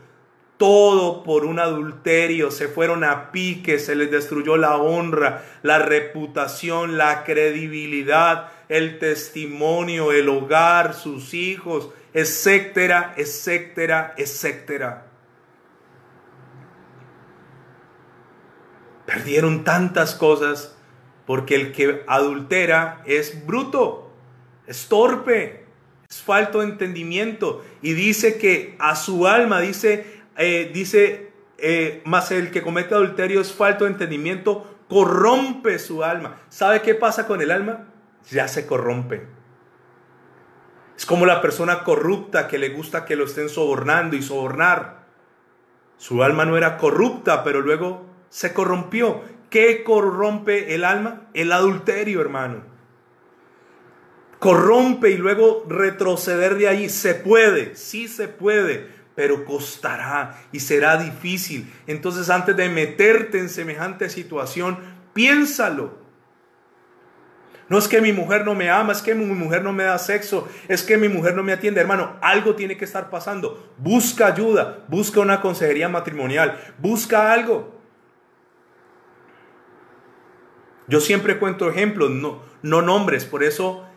todo 0.59 1.23
por 1.23 1.45
un 1.45 1.61
adulterio, 1.61 2.51
se 2.51 2.69
fueron 2.69 3.05
a 3.05 3.31
pique, 3.31 3.79
se 3.79 3.95
les 3.95 4.11
destruyó 4.11 4.57
la 4.57 4.77
honra, 4.77 5.45
la 5.63 5.79
reputación, 5.79 6.99
la 6.99 7.25
credibilidad, 7.25 8.51
el 8.69 8.99
testimonio, 8.99 10.13
el 10.13 10.29
hogar, 10.29 10.95
sus 10.95 11.33
hijos, 11.33 11.91
etcétera, 12.13 13.15
etcétera, 13.17 14.15
etcétera. 14.19 15.07
Perdieron 19.07 19.65
tantas 19.65 20.15
cosas 20.15 20.75
Porque 21.25 21.55
el 21.57 21.73
que 21.73 22.05
adultera 22.07 23.03
es 23.05 23.45
bruto, 23.45 24.11
es 24.67 24.89
torpe, 24.89 25.67
es 26.09 26.23
falto 26.23 26.61
de 26.61 26.69
entendimiento. 26.69 27.63
Y 27.83 27.93
dice 27.93 28.39
que 28.39 28.77
a 28.79 28.97
su 28.97 29.27
alma, 29.27 29.61
dice, 29.61 30.18
eh, 30.39 30.71
dice, 30.73 31.33
eh, 31.59 32.03
más 32.05 32.31
el 32.31 32.51
que 32.51 32.63
comete 32.63 32.95
adulterio 32.95 33.41
es 33.41 33.53
falto 33.53 33.85
de 33.85 33.91
entendimiento, 33.91 34.79
corrompe 34.89 35.79
su 35.79 36.05
alma. 36.05 36.41
¿Sabe 36.49 36.81
qué 36.83 36.95
pasa 36.95 37.27
con 37.27 37.43
el 37.43 37.51
alma? 37.51 37.89
Ya 38.31 38.49
se 38.49 38.67
corrompe. 38.67 39.27
Es 40.97 41.07
como 41.07 41.27
la 41.27 41.41
persona 41.41 41.85
corrupta 41.85 42.49
que 42.49 42.59
le 42.59 42.71
gusta 42.71 43.05
que 43.05 43.17
lo 43.17 43.25
estén 43.25 43.49
sobornando 43.49 44.17
y 44.17 44.23
sobornar. 44.23 45.07
Su 45.97 46.23
alma 46.23 46.45
no 46.45 46.57
era 46.57 46.77
corrupta, 46.77 47.45
pero 47.45 47.61
luego 47.61 48.07
se 48.31 48.53
corrompió. 48.53 49.23
¿Qué 49.51 49.83
corrompe 49.83 50.75
el 50.75 50.85
alma? 50.85 51.29
El 51.35 51.53
adulterio, 51.53 52.21
hermano. 52.21 52.63
Corrompe 54.39 55.11
y 55.11 55.17
luego 55.17 55.65
retroceder 55.69 56.57
de 56.57 56.69
ahí. 56.69 56.89
Se 56.89 57.15
puede, 57.15 57.75
sí 57.75 58.09
se 58.09 58.29
puede, 58.29 58.98
pero 59.19 59.45
costará 59.45 60.39
y 60.53 60.61
será 60.61 60.97
difícil. 60.97 61.69
Entonces 61.89 62.31
antes 62.31 62.57
de 62.57 62.69
meterte 62.69 63.41
en 63.41 63.49
semejante 63.49 64.09
situación, 64.11 64.79
piénsalo. 65.13 65.99
No 67.69 67.79
es 67.79 67.89
que 67.89 68.01
mi 68.01 68.13
mujer 68.13 68.45
no 68.45 68.55
me 68.55 68.71
ama, 68.71 68.93
es 68.93 69.03
que 69.03 69.17
mi 69.17 69.25
mujer 69.25 69.65
no 69.65 69.73
me 69.73 69.83
da 69.83 69.99
sexo, 69.99 70.49
es 70.69 70.85
que 70.85 70.97
mi 70.97 71.09
mujer 71.09 71.35
no 71.35 71.43
me 71.43 71.53
atiende. 71.53 71.81
Hermano, 71.81 72.17
algo 72.21 72.55
tiene 72.55 72.77
que 72.77 72.85
estar 72.85 73.11
pasando. 73.11 73.75
Busca 73.79 74.29
ayuda, 74.29 74.85
busca 74.87 75.19
una 75.19 75.41
consejería 75.41 75.89
matrimonial, 75.89 76.57
busca 76.79 77.33
algo. 77.33 77.77
Yo 80.87 81.01
siempre 81.01 81.41
cuento 81.41 81.69
ejemplos, 81.69 82.13
no, 82.13 82.43
no 82.63 82.83
nombres, 82.83 83.25
por 83.25 83.43
eso 83.43 83.88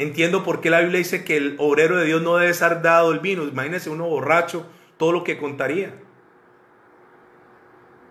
entiendo 0.00 0.42
por 0.42 0.60
qué 0.60 0.70
la 0.70 0.80
Biblia 0.80 0.98
dice 0.98 1.24
que 1.24 1.36
el 1.36 1.56
obrero 1.58 1.96
de 1.98 2.06
Dios 2.06 2.22
no 2.22 2.36
debe 2.36 2.50
estar 2.50 2.80
dado 2.80 3.12
el 3.12 3.20
vino. 3.20 3.44
Imagínese 3.44 3.90
uno 3.90 4.08
borracho, 4.08 4.66
todo 4.96 5.12
lo 5.12 5.24
que 5.24 5.38
contaría. 5.38 5.94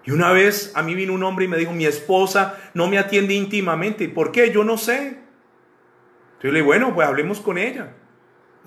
Y 0.05 0.11
una 0.11 0.31
vez 0.31 0.71
a 0.75 0.83
mí 0.83 0.93
vino 0.93 1.13
un 1.13 1.23
hombre 1.23 1.45
y 1.45 1.47
me 1.47 1.57
dijo, 1.57 1.71
mi 1.71 1.85
esposa 1.85 2.57
no 2.75 2.87
me 2.87 2.99
atiende 2.99 3.33
íntimamente. 3.33 4.07
¿Por 4.07 4.31
qué? 4.31 4.51
Yo 4.51 4.63
no 4.63 4.77
sé. 4.77 5.19
Entonces 6.37 6.53
le 6.53 6.59
dije, 6.59 6.63
bueno, 6.63 6.93
pues 6.93 7.07
hablemos 7.07 7.41
con 7.41 7.57
ella. 7.57 7.95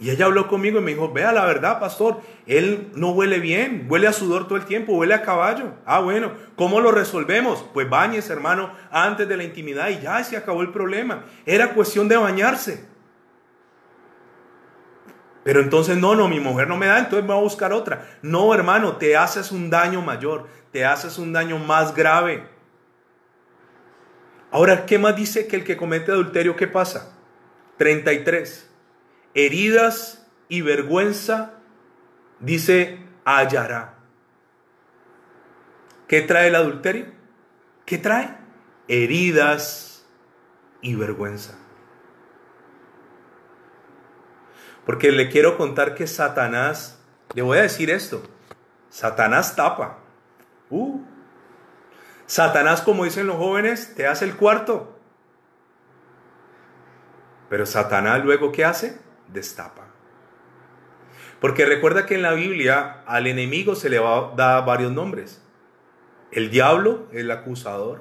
Y 0.01 0.11
ella 0.11 0.25
habló 0.25 0.49
conmigo 0.49 0.81
y 0.81 0.83
me 0.83 0.91
dijo, 0.91 1.13
vea 1.13 1.33
la 1.33 1.45
verdad, 1.45 1.79
pastor, 1.79 2.23
él 2.47 2.91
no 2.95 3.11
huele 3.11 3.39
bien, 3.39 3.87
huele 3.89 4.09
a 4.09 4.13
sudor 4.13 4.49
todo 4.49 4.57
el 4.57 4.65
tiempo, 4.65 4.95
huele 4.95 5.15
a 5.15 5.23
caballo. 5.23 5.75
Ah, 5.87 6.01
bueno, 6.01 6.33
¿cómo 6.57 6.81
lo 6.81 6.91
resolvemos? 6.91 7.65
Pues 7.73 7.89
bañes, 7.89 8.29
hermano, 8.31 8.73
antes 8.91 9.29
de 9.29 9.37
la 9.37 9.45
intimidad 9.45 9.91
y 9.91 10.01
ya 10.01 10.25
se 10.25 10.37
acabó 10.37 10.63
el 10.63 10.73
problema. 10.73 11.27
Era 11.47 11.75
cuestión 11.75 12.09
de 12.09 12.17
bañarse. 12.17 12.92
Pero 15.45 15.61
entonces, 15.61 15.97
no, 15.97 16.15
no, 16.15 16.29
mi 16.29 16.39
mujer 16.39 16.69
no 16.69 16.77
me 16.77 16.87
da, 16.87 16.99
entonces 16.99 17.23
me 17.23 17.33
voy 17.33 17.41
a 17.41 17.45
buscar 17.45 17.73
otra. 17.73 18.19
No, 18.23 18.55
hermano, 18.55 18.97
te 18.97 19.17
haces 19.17 19.51
un 19.51 19.71
daño 19.71 20.01
mayor, 20.01 20.47
te 20.71 20.85
haces 20.85 21.19
un 21.19 21.33
daño 21.33 21.59
más 21.59 21.95
grave. 21.95 22.47
Ahora, 24.53 24.87
¿qué 24.87 24.99
más 24.99 25.17
dice 25.17 25.47
que 25.49 25.57
el 25.57 25.65
que 25.65 25.77
comete 25.77 26.13
adulterio, 26.13 26.55
qué 26.57 26.69
pasa? 26.69 27.17
33. 27.79 28.71
Heridas 29.35 30.29
y 30.49 30.61
vergüenza, 30.61 31.55
dice, 32.39 32.99
hallará. 33.25 33.95
¿Qué 36.07 36.21
trae 36.21 36.49
el 36.49 36.55
adulterio? 36.55 37.07
¿Qué 37.87 37.99
trae? 37.99 38.37
Heridas 38.87 40.07
y 40.83 40.95
vergüenza. 40.95 41.62
Porque 44.85 45.13
le 45.13 45.29
quiero 45.29 45.57
contar 45.57 45.95
que 45.95 46.07
Satanás, 46.07 47.01
le 47.35 47.43
voy 47.43 47.59
a 47.59 47.63
decir 47.63 47.91
esto, 47.91 48.23
Satanás 48.89 49.57
tapa. 49.57 49.99
Uh. 50.71 51.01
Satanás, 52.27 52.83
como 52.83 53.05
dicen 53.05 53.27
los 53.27 53.37
jóvenes, 53.37 53.95
te 53.95 54.07
hace 54.07 54.25
el 54.25 54.37
cuarto. 54.37 54.99
Pero 57.49 57.67
Satanás 57.67 58.25
luego, 58.25 58.51
¿qué 58.53 58.65
hace? 58.65 58.99
Destapa. 59.29 59.83
Porque 61.41 61.67
recuerda 61.67 62.07
que 62.07 62.15
en 62.15 62.23
la 62.23 62.33
Biblia 62.33 63.03
al 63.05 63.27
enemigo 63.27 63.75
se 63.75 63.91
le 63.91 63.99
da 63.99 64.61
varios 64.61 64.93
nombres. 64.93 65.43
El 66.31 66.51
diablo, 66.51 67.09
el 67.13 67.31
acusador. 67.31 68.01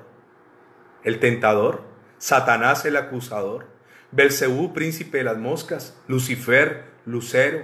El 1.04 1.20
tentador. 1.20 1.84
Satanás, 2.18 2.86
el 2.86 2.96
acusador. 2.96 3.71
Belcebú, 4.12 4.74
príncipe 4.74 5.20
de 5.20 5.24
las 5.24 5.38
moscas, 5.38 5.98
Lucifer, 6.08 6.86
Lucero. 7.06 7.64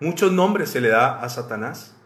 Muchos 0.00 0.32
nombres 0.32 0.70
se 0.70 0.80
le 0.80 0.88
da 0.88 1.20
a 1.20 1.28
Satanás. 1.28 1.96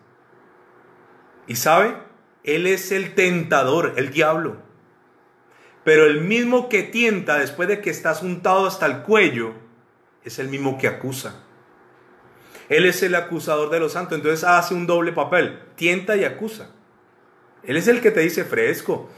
Y 1.46 1.56
sabe, 1.56 1.96
él 2.44 2.66
es 2.66 2.92
el 2.92 3.14
tentador, 3.14 3.94
el 3.96 4.10
diablo. 4.10 4.56
Pero 5.84 6.06
el 6.06 6.20
mismo 6.20 6.68
que 6.68 6.82
tienta 6.82 7.38
después 7.38 7.68
de 7.68 7.80
que 7.80 7.90
estás 7.90 8.22
untado 8.22 8.66
hasta 8.66 8.86
el 8.86 9.02
cuello, 9.02 9.54
es 10.24 10.38
el 10.38 10.48
mismo 10.48 10.78
que 10.78 10.86
acusa. 10.86 11.42
Él 12.68 12.84
es 12.84 13.02
el 13.02 13.14
acusador 13.14 13.70
de 13.70 13.80
los 13.80 13.92
santos, 13.92 14.18
entonces 14.18 14.44
hace 14.44 14.74
un 14.74 14.86
doble 14.86 15.12
papel, 15.12 15.58
tienta 15.74 16.16
y 16.16 16.24
acusa. 16.24 16.70
Él 17.62 17.76
es 17.76 17.88
el 17.88 18.00
que 18.00 18.10
te 18.10 18.20
dice 18.20 18.44
fresco, 18.44 19.08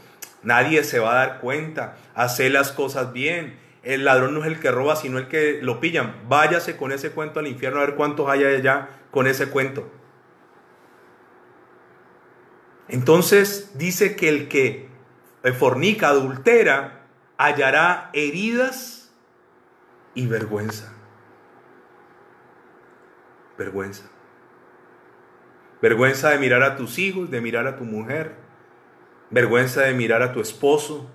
nadie 0.41 0.83
se 0.83 0.99
va 0.99 1.11
a 1.11 1.25
dar 1.25 1.39
cuenta, 1.41 1.97
hace 2.15 2.49
las 2.49 2.71
cosas 2.71 3.11
bien, 3.11 3.59
el 3.83 4.05
ladrón 4.05 4.33
no 4.33 4.41
es 4.41 4.47
el 4.47 4.59
que 4.59 4.71
roba, 4.71 4.95
sino 4.95 5.17
el 5.17 5.27
que 5.27 5.59
lo 5.61 5.79
pillan. 5.79 6.15
Váyase 6.27 6.77
con 6.77 6.91
ese 6.91 7.11
cuento 7.11 7.39
al 7.39 7.47
infierno 7.47 7.79
a 7.79 7.85
ver 7.85 7.95
cuántos 7.95 8.29
hay 8.29 8.43
allá 8.43 8.89
con 9.09 9.27
ese 9.27 9.49
cuento. 9.49 9.89
Entonces 12.87 13.71
dice 13.77 14.15
que 14.15 14.29
el 14.29 14.47
que 14.47 14.89
fornica, 15.57 16.09
adultera, 16.09 17.05
hallará 17.37 18.09
heridas 18.13 19.11
y 20.13 20.27
vergüenza. 20.27 20.93
Vergüenza. 23.57 24.03
Vergüenza 25.81 26.29
de 26.29 26.37
mirar 26.37 26.61
a 26.63 26.75
tus 26.75 26.99
hijos, 26.99 27.31
de 27.31 27.41
mirar 27.41 27.65
a 27.65 27.77
tu 27.77 27.85
mujer. 27.85 28.35
Vergüenza 29.31 29.81
de 29.81 29.93
mirar 29.93 30.21
a 30.21 30.33
tu 30.33 30.41
esposo, 30.41 31.09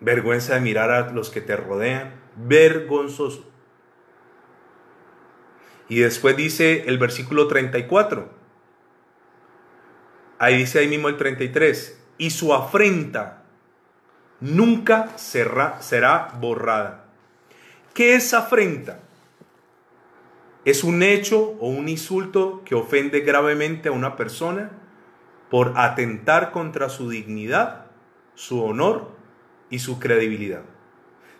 vergüenza 0.00 0.54
de 0.54 0.60
mirar 0.60 0.90
a 0.90 1.10
los 1.10 1.30
que 1.30 1.40
te 1.40 1.56
rodean, 1.56 2.14
vergonzoso. 2.36 3.50
Y 5.88 6.00
después 6.00 6.36
dice 6.36 6.84
el 6.86 6.98
versículo 6.98 7.46
34, 7.46 8.28
ahí 10.38 10.58
dice 10.58 10.80
ahí 10.80 10.88
mismo 10.88 11.08
el 11.08 11.16
33, 11.16 12.02
y 12.18 12.30
su 12.30 12.52
afrenta 12.52 13.44
nunca 14.40 15.16
será, 15.16 15.80
será 15.80 16.28
borrada. 16.40 17.04
¿Qué 17.94 18.14
es 18.14 18.34
afrenta? 18.34 19.00
Es 20.64 20.82
un 20.82 21.02
hecho 21.02 21.56
o 21.60 21.68
un 21.68 21.88
insulto 21.88 22.62
que 22.64 22.74
ofende 22.74 23.20
gravemente 23.20 23.88
a 23.88 23.92
una 23.92 24.16
persona 24.16 24.72
por 25.48 25.74
atentar 25.76 26.50
contra 26.50 26.88
su 26.88 27.08
dignidad, 27.08 27.86
su 28.34 28.62
honor 28.62 29.15
y 29.70 29.78
su 29.78 29.98
credibilidad. 29.98 30.62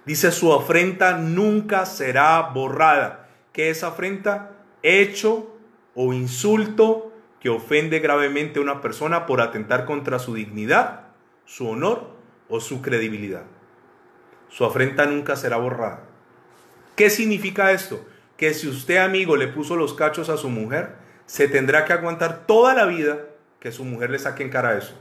Dice, 0.05 0.31
su 0.31 0.53
afrenta 0.53 1.19
nunca 1.19 1.85
será 1.85 2.41
borrada. 2.43 3.29
¿Qué 3.53 3.71
es 3.71 3.83
afrenta? 3.83 4.53
Hecho 4.83 5.57
o 5.95 6.13
insulto 6.13 7.13
que 7.41 7.49
ofende 7.49 7.99
gravemente 7.99 8.59
a 8.59 8.63
una 8.63 8.81
persona 8.81 9.27
por 9.27 9.41
atentar 9.41 9.85
contra 9.85 10.19
su 10.19 10.35
dignidad, 10.35 11.09
su 11.45 11.69
honor 11.69 12.11
o 12.49 12.61
su 12.61 12.83
credibilidad. 12.83 13.43
Su 14.49 14.65
afrenta 14.65 15.07
nunca 15.07 15.37
será 15.37 15.57
borrada. 15.57 16.03
¿Qué 16.95 17.11
significa 17.11 17.73
esto? 17.73 18.05
Que 18.37 18.55
si 18.55 18.69
usted, 18.69 18.99
amigo, 18.99 19.37
le 19.37 19.49
puso 19.49 19.77
los 19.77 19.95
cachos 19.95 20.29
a 20.29 20.37
su 20.37 20.49
mujer, 20.49 20.97
se 21.27 21.49
tendrá 21.49 21.85
que 21.85 21.93
aguantar 21.93 22.47
toda 22.47 22.75
la 22.75 22.87
vida 22.87 23.27
que 23.61 23.73
su 23.73 23.85
mujer 23.85 24.11
le 24.11 24.19
saque 24.19 24.45
en 24.45 24.51
cara 24.51 24.79
eso. 24.79 24.95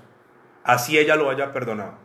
Así 0.64 0.98
ella 0.98 1.16
lo 1.16 1.30
haya 1.30 1.54
perdonado. 1.54 2.05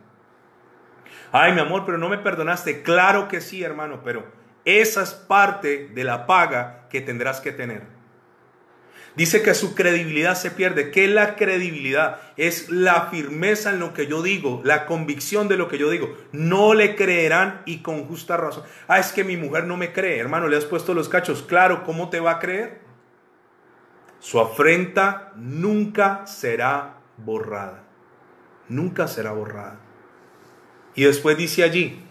Ay, 1.31 1.53
mi 1.53 1.61
amor, 1.61 1.83
pero 1.85 1.97
no 1.97 2.09
me 2.09 2.17
perdonaste. 2.17 2.81
Claro 2.81 3.27
que 3.27 3.41
sí, 3.41 3.63
hermano, 3.63 4.01
pero 4.03 4.25
esa 4.65 5.01
es 5.01 5.13
parte 5.13 5.89
de 5.93 6.03
la 6.03 6.25
paga 6.27 6.87
que 6.89 7.01
tendrás 7.01 7.39
que 7.39 7.51
tener. 7.51 8.01
Dice 9.15 9.41
que 9.41 9.53
su 9.53 9.75
credibilidad 9.75 10.35
se 10.35 10.51
pierde. 10.51 10.91
¿Qué 10.91 11.05
es 11.05 11.11
la 11.11 11.35
credibilidad? 11.35 12.19
Es 12.37 12.69
la 12.69 13.07
firmeza 13.07 13.71
en 13.71 13.79
lo 13.79 13.93
que 13.93 14.07
yo 14.07 14.21
digo, 14.21 14.61
la 14.63 14.85
convicción 14.85 15.49
de 15.49 15.57
lo 15.57 15.67
que 15.67 15.77
yo 15.77 15.89
digo. 15.89 16.17
No 16.31 16.73
le 16.73 16.95
creerán 16.95 17.61
y 17.65 17.79
con 17.81 18.05
justa 18.05 18.37
razón. 18.37 18.63
Ah, 18.87 18.99
es 18.99 19.11
que 19.11 19.25
mi 19.25 19.35
mujer 19.35 19.65
no 19.65 19.75
me 19.75 19.91
cree, 19.91 20.17
hermano, 20.17 20.47
le 20.47 20.55
has 20.55 20.65
puesto 20.65 20.93
los 20.93 21.09
cachos. 21.09 21.43
Claro, 21.43 21.83
¿cómo 21.83 22.09
te 22.09 22.21
va 22.21 22.31
a 22.31 22.39
creer? 22.39 22.79
Su 24.19 24.39
afrenta 24.39 25.33
nunca 25.35 26.25
será 26.25 26.99
borrada. 27.17 27.83
Nunca 28.69 29.07
será 29.09 29.33
borrada. 29.33 29.79
Y 30.95 31.03
después 31.03 31.37
dice 31.37 31.63
allí, 31.63 32.03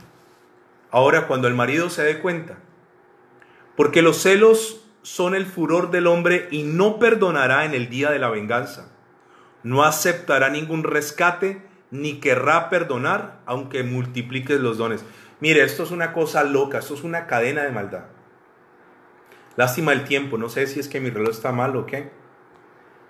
Ahora, 0.91 1.29
cuando 1.29 1.47
el 1.47 1.55
marido 1.55 1.89
se 1.89 2.03
dé 2.03 2.19
cuenta, 2.19 2.59
porque 3.77 4.03
los 4.03 4.19
celos 4.19 4.85
son 5.03 5.35
el 5.35 5.47
furor 5.47 5.91
del 5.91 6.07
hombre 6.07 6.49
y 6.51 6.65
no 6.65 6.99
perdonará 6.99 7.65
en 7.65 7.75
el 7.75 7.89
día 7.89 8.11
de 8.11 8.19
la 8.19 8.29
venganza. 8.29 8.93
No 9.63 9.85
aceptará 9.85 10.51
ningún 10.51 10.83
rescate 10.83 11.63
ni 11.91 12.21
querrá 12.21 12.71
perdonar 12.71 13.41
aunque 13.47 13.83
multipliques 13.83 14.61
los 14.61 14.79
dones. 14.79 15.05
Mire, 15.39 15.63
esto 15.63 15.85
es 15.85 15.91
una 15.91 16.13
cosa 16.13 16.45
loca, 16.45 16.79
esto 16.79 16.95
es 16.95 17.05
una 17.05 17.27
cadena 17.27 17.63
de 17.63 17.71
maldad. 17.71 18.05
Lástima 19.57 19.93
el 19.93 20.05
tiempo, 20.05 20.39
no 20.39 20.49
sé 20.49 20.67
si 20.67 20.81
es 20.81 20.89
que 20.89 21.01
mi 21.01 21.11
reloj 21.11 21.31
está 21.31 21.53
mal 21.53 21.77
o 21.77 21.87
qué. 21.87 22.11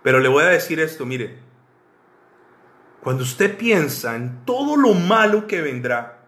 Pero 0.03 0.21
le 0.21 0.29
voy 0.29 0.45
a 0.45 0.49
decir 0.49 0.81
esto, 0.81 1.07
mire. 1.07 1.39
Cuando 3.03 3.23
usted 3.23 3.57
piensa 3.57 4.15
en 4.15 4.45
todo 4.45 4.77
lo 4.77 4.93
malo 4.95 5.47
que 5.47 5.63
vendrá, 5.63 6.21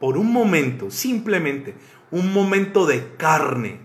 por 0.00 0.16
un 0.16 0.32
momento, 0.32 0.90
simplemente 0.90 1.76
un 2.10 2.32
momento 2.32 2.86
de 2.86 3.16
carne, 3.16 3.80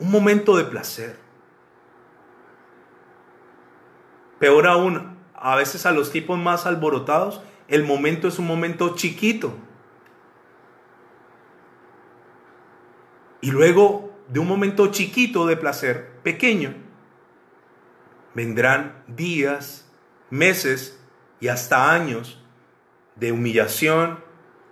un 0.00 0.10
momento 0.10 0.56
de 0.56 0.64
placer. 0.64 1.18
Peor 4.38 4.66
aún, 4.66 5.18
a 5.34 5.56
veces 5.56 5.86
a 5.86 5.92
los 5.92 6.10
tipos 6.12 6.38
más 6.38 6.66
alborotados, 6.66 7.42
el 7.66 7.84
momento 7.84 8.28
es 8.28 8.38
un 8.38 8.46
momento 8.46 8.94
chiquito. 8.94 9.54
Y 13.40 13.50
luego 13.50 14.16
de 14.28 14.40
un 14.40 14.48
momento 14.48 14.88
chiquito 14.88 15.46
de 15.46 15.56
placer, 15.56 16.20
pequeño, 16.22 16.87
vendrán 18.38 19.02
días, 19.08 19.84
meses 20.30 20.96
y 21.40 21.48
hasta 21.48 21.92
años 21.92 22.40
de 23.16 23.32
humillación, 23.32 24.22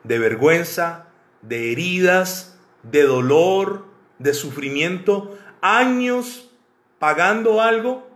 de 0.05 0.21
vergüenza, 0.21 1.09
de 1.43 1.73
heridas, 1.73 2.61
de 2.85 3.03
dolor, 3.03 3.87
de 4.21 4.35
sufrimiento, 4.35 5.37
años 5.63 6.55
pagando 7.01 7.61
algo 7.61 8.09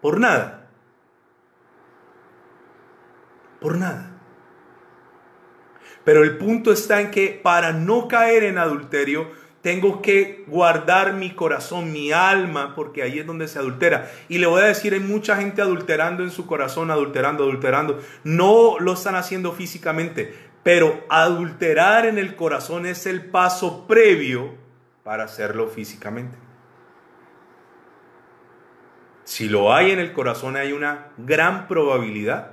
por 0.00 0.18
nada. 0.18 0.68
Por 3.60 3.78
nada. 3.78 4.10
Pero 6.02 6.24
el 6.24 6.38
punto 6.38 6.72
está 6.72 7.00
en 7.00 7.12
que 7.12 7.40
para 7.40 7.72
no 7.72 8.08
caer 8.08 8.42
en 8.42 8.58
adulterio, 8.58 9.30
tengo 9.66 10.00
que 10.00 10.44
guardar 10.46 11.14
mi 11.14 11.30
corazón, 11.34 11.90
mi 11.90 12.12
alma, 12.12 12.76
porque 12.76 13.02
ahí 13.02 13.18
es 13.18 13.26
donde 13.26 13.48
se 13.48 13.58
adultera. 13.58 14.08
Y 14.28 14.38
le 14.38 14.46
voy 14.46 14.62
a 14.62 14.66
decir, 14.66 14.94
hay 14.94 15.00
mucha 15.00 15.34
gente 15.38 15.60
adulterando 15.60 16.22
en 16.22 16.30
su 16.30 16.46
corazón, 16.46 16.92
adulterando, 16.92 17.42
adulterando. 17.42 18.00
No 18.22 18.78
lo 18.78 18.92
están 18.92 19.16
haciendo 19.16 19.50
físicamente, 19.50 20.32
pero 20.62 21.04
adulterar 21.08 22.06
en 22.06 22.16
el 22.16 22.36
corazón 22.36 22.86
es 22.86 23.06
el 23.06 23.28
paso 23.28 23.88
previo 23.88 24.54
para 25.02 25.24
hacerlo 25.24 25.66
físicamente. 25.66 26.38
Si 29.24 29.48
lo 29.48 29.74
hay 29.74 29.90
en 29.90 29.98
el 29.98 30.12
corazón, 30.12 30.54
hay 30.54 30.70
una 30.70 31.08
gran 31.18 31.66
probabilidad 31.66 32.52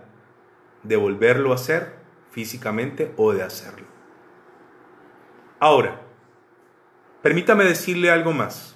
de 0.82 0.96
volverlo 0.96 1.52
a 1.52 1.56
hacer 1.58 1.94
físicamente 2.32 3.14
o 3.18 3.34
de 3.34 3.44
hacerlo. 3.44 3.86
Ahora, 5.60 6.03
Permítame 7.24 7.64
decirle 7.64 8.12
algo 8.12 8.34
más. 8.34 8.76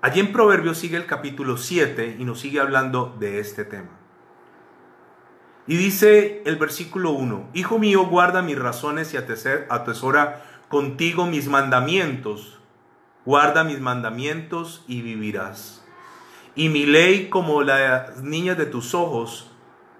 Allí 0.00 0.20
en 0.20 0.32
Proverbios 0.32 0.78
sigue 0.78 0.96
el 0.96 1.04
capítulo 1.04 1.58
7 1.58 2.16
y 2.18 2.24
nos 2.24 2.40
sigue 2.40 2.60
hablando 2.60 3.14
de 3.20 3.40
este 3.40 3.66
tema. 3.66 3.90
Y 5.66 5.76
dice 5.76 6.40
el 6.46 6.56
versículo 6.56 7.10
1, 7.10 7.50
Hijo 7.52 7.78
mío, 7.78 8.06
guarda 8.06 8.40
mis 8.40 8.58
razones 8.58 9.12
y 9.12 9.18
atesora 9.18 10.42
contigo 10.70 11.26
mis 11.26 11.48
mandamientos. 11.48 12.58
Guarda 13.26 13.64
mis 13.64 13.80
mandamientos 13.80 14.82
y 14.88 15.02
vivirás. 15.02 15.84
Y 16.54 16.70
mi 16.70 16.86
ley 16.86 17.28
como 17.28 17.62
las 17.62 18.22
niñas 18.22 18.56
de 18.56 18.64
tus 18.64 18.94
ojos, 18.94 19.50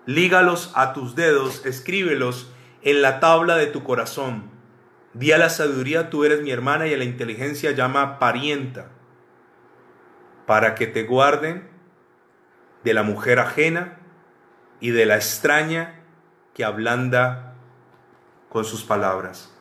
lígalos 0.06 0.72
a 0.74 0.94
tus 0.94 1.16
dedos, 1.16 1.66
escríbelos 1.66 2.50
en 2.80 3.02
la 3.02 3.20
tabla 3.20 3.56
de 3.56 3.66
tu 3.66 3.84
corazón 3.84 4.51
Di 5.14 5.30
a 5.32 5.38
la 5.38 5.50
sabiduría, 5.50 6.08
tú 6.08 6.24
eres 6.24 6.42
mi 6.42 6.50
hermana, 6.50 6.86
y 6.86 6.94
a 6.94 6.96
la 6.96 7.04
inteligencia 7.04 7.72
llama 7.72 8.18
parienta, 8.18 8.88
para 10.46 10.74
que 10.74 10.86
te 10.86 11.04
guarden 11.04 11.68
de 12.82 12.94
la 12.94 13.02
mujer 13.02 13.38
ajena 13.38 13.98
y 14.80 14.90
de 14.90 15.06
la 15.06 15.16
extraña 15.16 16.00
que 16.54 16.64
ablanda 16.64 17.54
con 18.48 18.64
sus 18.64 18.82
palabras. 18.82 19.54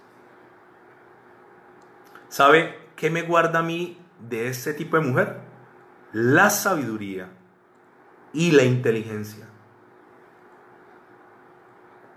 ¿Sabe 2.30 2.78
qué 2.96 3.10
me 3.10 3.22
guarda 3.22 3.60
a 3.60 3.64
mí 3.64 4.00
de 4.20 4.48
este 4.48 4.74
tipo 4.74 4.98
de 4.98 5.06
mujer? 5.06 5.42
La 6.14 6.50
sabiduría 6.50 7.30
y 8.34 8.52
la 8.52 8.64
inteligencia. 8.64 9.48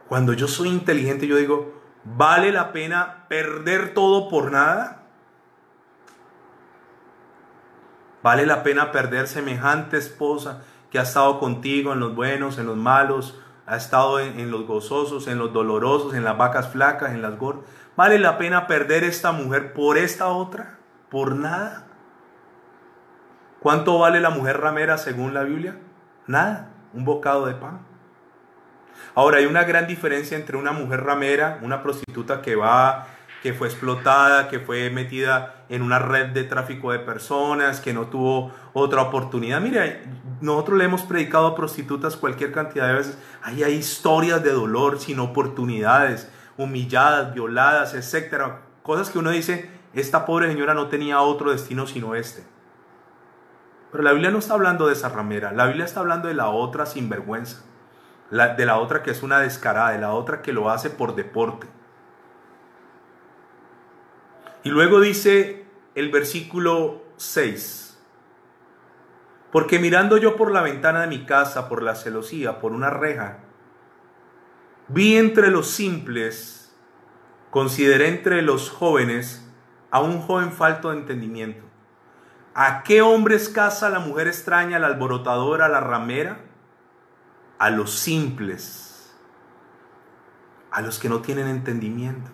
Cuando 0.09 0.33
yo 0.33 0.47
soy 0.47 0.69
inteligente, 0.69 1.27
yo 1.27 1.37
digo, 1.37 1.85
¿Vale 2.05 2.53
la 2.53 2.73
pena 2.73 3.24
perder 3.35 3.95
todo 3.95 4.29
por 4.29 4.53
nada? 4.53 5.03
¿Vale 8.23 8.47
la 8.47 8.63
pena 8.63 8.93
perder 8.93 9.27
semejante 9.27 9.97
esposa 9.97 10.63
que 10.89 11.01
ha 11.01 11.03
estado 11.03 11.41
contigo 11.41 11.93
en 11.93 11.99
los 11.99 12.15
buenos, 12.15 12.59
en 12.59 12.67
los 12.67 12.77
malos, 12.77 13.41
ha 13.67 13.77
estado 13.77 14.21
en, 14.21 14.53
los 14.53 14.69
gozosos, 14.69 15.27
en 15.27 15.39
los 15.39 15.53
dolorosos, 15.53 16.15
en 16.15 16.23
las 16.23 16.39
vacas 16.39 16.69
flacas, 16.69 17.11
en 17.11 17.23
las 17.23 17.37
gordas? 17.37 17.65
¿Vale 17.97 18.21
la 18.21 18.39
pena 18.39 18.69
perder 18.69 19.03
esta 19.03 19.33
mujer 19.33 19.73
por 19.73 19.99
esta 19.99 20.29
otra? 20.29 20.79
¿Por 21.11 21.35
nada? 21.35 21.87
¿Cuánto 23.59 23.99
vale 23.99 24.21
la 24.21 24.31
mujer 24.31 24.61
ramera 24.61 24.97
según 24.97 25.35
la 25.35 25.43
Biblia? 25.43 25.77
Nada, 26.29 26.69
un 26.93 27.05
bocado 27.05 27.47
de 27.47 27.55
pan. 27.55 27.81
Ahora, 29.17 29.39
hay 29.39 29.47
una 29.47 29.65
gran 29.65 29.89
diferencia 29.89 30.37
entre 30.37 30.57
una 30.57 30.71
mujer 30.71 31.03
ramera, 31.03 31.59
una 31.63 31.83
prostituta 31.83 32.41
que 32.41 32.55
va, 32.55 33.09
que 33.45 33.53
fue 33.53 33.69
explotada, 33.69 34.49
que 34.49 34.59
fue 34.59 34.89
metida 34.89 35.67
en 35.69 35.83
una 35.83 35.99
red 35.99 36.31
de 36.31 36.45
tráfico 36.45 36.93
de 36.93 36.99
personas, 36.99 37.79
que 37.79 37.93
no 37.93 38.07
tuvo 38.07 38.51
otra 38.73 39.03
oportunidad. 39.03 39.61
Mire, 39.61 40.03
nosotros 40.41 40.79
le 40.79 40.85
hemos 40.85 41.03
predicado 41.03 41.49
a 41.49 41.55
prostitutas 41.55 42.17
cualquier 42.17 42.53
cantidad 42.53 42.89
de 42.89 42.95
veces. 42.95 43.19
Ahí 43.43 43.63
hay 43.63 43.75
historias 43.75 44.43
de 44.43 44.51
dolor 44.51 44.99
sin 44.99 45.21
oportunidades, 45.21 46.27
humilladas, 46.57 47.35
violadas, 47.35 47.93
etcétera. 47.93 48.63
Cosas 48.83 49.11
que 49.11 49.19
uno 49.19 49.29
dice, 49.29 49.71
esta 49.93 50.25
pobre 50.25 50.49
señora 50.49 50.73
no 50.73 50.87
tenía 50.87 51.21
otro 51.21 51.51
destino 51.51 51.87
sino 51.87 52.15
este. 52.15 52.43
Pero 53.93 54.03
la 54.03 54.13
Biblia 54.13 54.31
no 54.31 54.39
está 54.39 54.55
hablando 54.55 54.87
de 54.87 54.95
esa 54.95 55.11
ramera, 55.11 55.53
la 55.53 55.67
Biblia 55.67 55.85
está 55.85 56.01
hablando 56.01 56.29
de 56.29 56.35
la 56.35 56.49
otra 56.49 56.87
sinvergüenza 56.87 57.63
de 58.31 58.67
la 58.67 58.79
otra 58.79 59.03
que 59.03 59.11
es 59.11 59.23
una 59.23 59.39
descarada, 59.39 59.91
de 59.91 59.99
la 59.99 60.13
otra 60.13 60.41
que 60.41 60.55
lo 60.55 60.71
hace 60.71 60.89
por 60.89 61.15
deporte. 61.15 61.69
Y 64.65 64.71
luego 64.71 65.01
dice 65.01 65.65
el 65.95 66.11
versículo 66.11 67.05
6, 67.17 67.97
porque 69.53 69.79
mirando 69.79 70.17
yo 70.17 70.35
por 70.35 70.51
la 70.51 70.63
ventana 70.63 71.03
de 71.03 71.07
mi 71.07 71.25
casa, 71.25 71.69
por 71.69 71.83
la 71.83 71.95
celosía, 71.95 72.59
por 72.59 72.73
una 72.73 72.91
reja, 72.91 73.39
vi 74.89 75.17
entre 75.17 75.51
los 75.51 75.71
simples, 75.71 76.77
consideré 77.51 78.09
entre 78.09 78.43
los 78.43 78.71
jóvenes 78.71 79.49
a 79.93 80.01
un 80.01 80.21
joven 80.21 80.51
falto 80.51 80.91
de 80.91 80.99
entendimiento. 80.99 81.63
¿A 82.55 82.83
qué 82.83 83.03
hombres 83.03 83.49
casa 83.49 83.91
la 83.91 84.01
mujer 84.01 84.27
extraña, 84.27 84.81
la 84.81 84.89
alborotadora, 84.89 85.69
la 85.69 85.81
ramera? 85.81 86.41
a 87.59 87.71
los 87.71 87.93
simples, 87.93 89.15
a 90.71 90.83
los 90.83 90.99
que 90.99 91.09
no 91.09 91.21
tienen 91.21 91.49
entendimiento. 91.49 92.31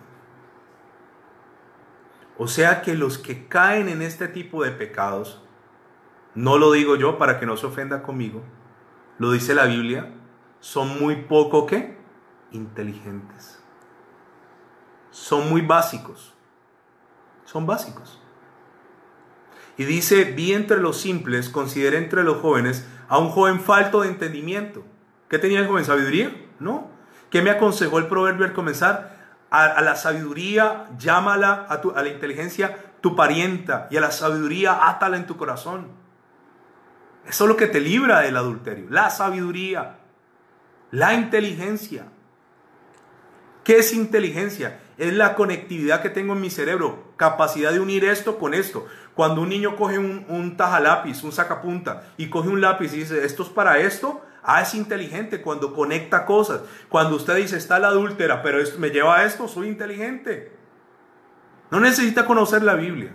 O 2.43 2.47
sea 2.47 2.81
que 2.81 2.95
los 2.95 3.19
que 3.19 3.47
caen 3.47 3.87
en 3.87 4.01
este 4.01 4.27
tipo 4.27 4.63
de 4.63 4.71
pecados, 4.71 5.43
no 6.33 6.57
lo 6.57 6.71
digo 6.71 6.95
yo 6.95 7.19
para 7.19 7.39
que 7.39 7.45
no 7.45 7.55
se 7.55 7.67
ofenda 7.67 8.01
conmigo, 8.01 8.41
lo 9.19 9.31
dice 9.31 9.53
la 9.53 9.65
Biblia, 9.65 10.11
son 10.59 10.99
muy 10.99 11.17
poco 11.17 11.67
que 11.67 11.99
inteligentes. 12.51 13.61
Son 15.11 15.51
muy 15.51 15.61
básicos. 15.61 16.33
Son 17.45 17.67
básicos. 17.67 18.19
Y 19.77 19.83
dice, 19.83 20.23
vi 20.23 20.53
entre 20.53 20.77
los 20.77 20.99
simples, 20.99 21.47
consideré 21.47 21.99
entre 21.99 22.23
los 22.23 22.37
jóvenes 22.37 22.87
a 23.07 23.19
un 23.19 23.29
joven 23.29 23.59
falto 23.59 24.01
de 24.01 24.07
entendimiento. 24.07 24.83
¿Qué 25.29 25.37
tenía 25.37 25.59
el 25.59 25.67
joven? 25.67 25.85
¿Sabiduría? 25.85 26.35
No. 26.59 26.89
¿Qué 27.29 27.43
me 27.43 27.51
aconsejó 27.51 27.99
el 27.99 28.07
proverbio 28.07 28.47
al 28.47 28.53
comenzar? 28.53 29.20
A, 29.51 29.81
la 29.81 29.95
sabiduría, 29.97 30.87
llámala 30.97 31.65
a, 31.69 31.81
tu, 31.81 31.91
a 31.91 32.01
la 32.01 32.07
inteligencia 32.07 32.91
tu 33.01 33.15
parienta 33.15 33.87
y 33.91 33.97
a 33.97 34.01
la 34.01 34.11
sabiduría 34.11 34.87
átala 34.87 35.17
en 35.17 35.25
tu 35.25 35.35
corazón. 35.35 35.87
Eso 37.27 37.43
es 37.43 37.49
lo 37.49 37.57
que 37.57 37.67
te 37.67 37.79
libra 37.79 38.21
del 38.21 38.37
adulterio. 38.37 38.85
La 38.89 39.09
sabiduría, 39.09 39.97
la 40.91 41.13
inteligencia. 41.13 42.05
¿Qué 43.63 43.79
es 43.79 43.93
inteligencia? 43.93 44.79
Es 44.97 45.13
la 45.13 45.35
conectividad 45.35 46.01
que 46.01 46.09
tengo 46.09 46.33
en 46.33 46.41
mi 46.41 46.49
cerebro, 46.49 47.13
capacidad 47.17 47.71
de 47.71 47.79
unir 47.79 48.05
esto 48.05 48.39
con 48.39 48.53
esto. 48.53 48.87
Cuando 49.13 49.41
un 49.41 49.49
niño 49.49 49.75
coge 49.75 49.99
un, 49.99 50.25
un 50.29 50.57
tajalápiz, 50.57 51.23
un 51.23 51.31
sacapunta, 51.31 52.03
y 52.17 52.29
coge 52.29 52.49
un 52.49 52.61
lápiz 52.61 52.93
y 52.93 52.97
dice, 52.97 53.25
esto 53.25 53.43
es 53.43 53.49
para 53.49 53.79
esto, 53.79 54.23
ah, 54.43 54.61
es 54.61 54.73
inteligente 54.73 55.41
cuando 55.41 55.73
conecta 55.73 56.25
cosas. 56.25 56.61
Cuando 56.89 57.15
usted 57.15 57.35
dice, 57.35 57.57
está 57.57 57.79
la 57.79 57.89
adúltera, 57.89 58.41
pero 58.41 58.59
esto 58.59 58.79
me 58.79 58.89
lleva 58.89 59.17
a 59.17 59.25
esto, 59.25 59.47
soy 59.47 59.67
inteligente. 59.67 60.51
No 61.69 61.79
necesita 61.79 62.25
conocer 62.25 62.63
la 62.63 62.75
Biblia. 62.75 63.13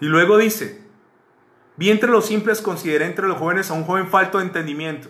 Y 0.00 0.06
luego 0.06 0.36
dice, 0.36 0.84
vi 1.76 1.90
entre 1.90 2.10
los 2.10 2.26
simples, 2.26 2.60
consideré 2.60 3.06
entre 3.06 3.26
los 3.26 3.38
jóvenes 3.38 3.70
a 3.70 3.74
un 3.74 3.84
joven 3.84 4.08
falto 4.08 4.38
de 4.38 4.44
entendimiento, 4.44 5.08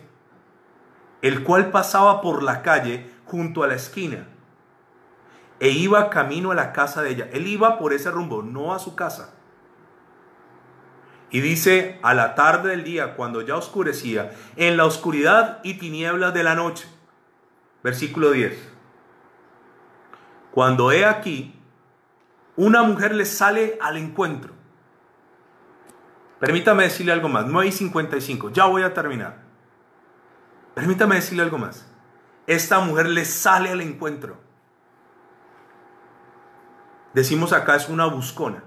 el 1.21 1.43
cual 1.43 1.71
pasaba 1.71 2.21
por 2.21 2.43
la 2.43 2.63
calle 2.63 3.11
junto 3.25 3.63
a 3.63 3.67
la 3.67 3.75
esquina 3.75 4.29
e 5.61 5.71
iba 5.71 6.11
camino 6.11 6.51
a 6.51 6.55
la 6.55 6.73
casa 6.73 7.03
de 7.03 7.11
ella. 7.11 7.29
Él 7.33 7.47
iba 7.47 7.79
por 7.79 7.93
ese 7.93 8.11
rumbo, 8.11 8.43
no 8.43 8.73
a 8.73 8.79
su 8.79 8.95
casa. 8.95 9.35
Y 11.31 11.41
dice, 11.41 11.99
a 12.03 12.15
la 12.15 12.35
tarde 12.35 12.71
del 12.71 12.85
día, 12.85 13.15
cuando 13.15 13.43
ya 13.43 13.57
oscurecía, 13.57 14.33
en 14.57 14.77
la 14.77 14.87
oscuridad 14.87 15.61
y 15.63 15.75
tinieblas 15.75 16.33
de 16.33 16.43
la 16.43 16.55
noche. 16.55 16.89
Versículo 17.83 18.31
10. 18.31 18.59
Cuando 20.53 20.91
he 20.91 21.05
aquí, 21.05 21.55
una 22.57 22.83
mujer 22.83 23.15
le 23.15 23.25
sale 23.25 23.79
al 23.81 23.97
encuentro. 23.97 24.53
Permítame 26.41 26.85
decirle 26.85 27.13
algo 27.13 27.29
más, 27.29 27.47
9 27.47 27.69
y 27.69 27.73
55, 27.73 28.51
ya 28.51 28.67
voy 28.67 28.83
a 28.83 28.95
terminar. 28.95 29.39
Permítame 30.75 31.17
decirle 31.17 31.43
algo 31.43 31.59
más. 31.59 31.87
Esta 32.47 32.79
mujer 32.81 33.09
le 33.09 33.25
sale 33.25 33.71
al 33.71 33.81
encuentro. 33.81 34.39
Decimos 37.13 37.53
acá 37.53 37.77
es 37.77 37.89
una 37.89 38.07
buscona. 38.07 38.63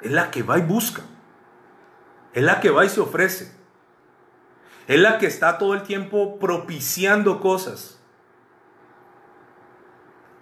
Es 0.00 0.12
la 0.12 0.30
que 0.30 0.42
va 0.42 0.58
y 0.58 0.62
busca. 0.62 1.02
Es 2.32 2.42
la 2.42 2.60
que 2.60 2.70
va 2.70 2.84
y 2.84 2.88
se 2.88 3.00
ofrece. 3.00 3.52
Es 4.86 5.00
la 5.00 5.18
que 5.18 5.26
está 5.26 5.58
todo 5.58 5.74
el 5.74 5.82
tiempo 5.82 6.38
propiciando 6.38 7.40
cosas. 7.40 7.98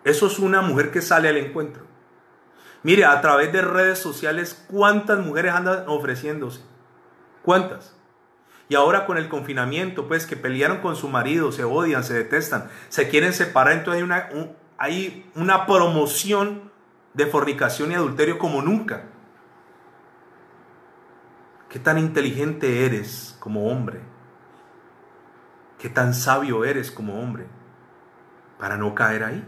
Eso 0.05 0.27
es 0.27 0.39
una 0.39 0.61
mujer 0.61 0.91
que 0.91 1.01
sale 1.01 1.29
al 1.29 1.39
encuentro. 1.39 1.85
Mire, 2.83 3.07
a 3.07 3.21
través 3.23 3.53
de 3.53 3.63
redes 3.63 3.99
sociales, 3.99 4.63
¿cuántas 4.71 5.19
mujeres 5.19 5.55
andan 5.55 5.85
ofreciéndose? 5.87 6.61
¿Cuántas? 7.43 7.97
Y 8.69 8.75
ahora 8.75 9.07
con 9.07 9.17
el 9.17 9.29
confinamiento, 9.29 10.07
pues 10.09 10.27
que 10.27 10.37
pelearon 10.37 10.79
con 10.79 10.95
su 10.95 11.09
marido, 11.09 11.53
se 11.53 11.65
odian, 11.65 12.05
se 12.05 12.15
detestan, 12.15 12.69
se 12.89 13.09
quieren 13.09 13.33
separar, 13.33 13.75
entonces 13.75 14.03
hay 14.03 14.05
una, 14.05 14.29
hay 14.77 15.31
una 15.35 15.67
promoción 15.67 16.71
de 17.15 17.27
fornicación 17.27 17.93
y 17.93 17.95
adulterio 17.95 18.39
como 18.39 18.61
nunca. 18.61 19.05
¿Qué 21.75 21.81
tan 21.81 21.99
inteligente 21.99 22.87
eres 22.87 23.37
como 23.41 23.67
hombre? 23.67 23.99
¿Qué 25.77 25.89
tan 25.89 26.15
sabio 26.15 26.65
eres 26.65 26.93
como 26.93 27.21
hombre 27.21 27.49
para 28.61 28.77
no 28.77 28.95
caer 28.95 29.25
ahí? 29.25 29.45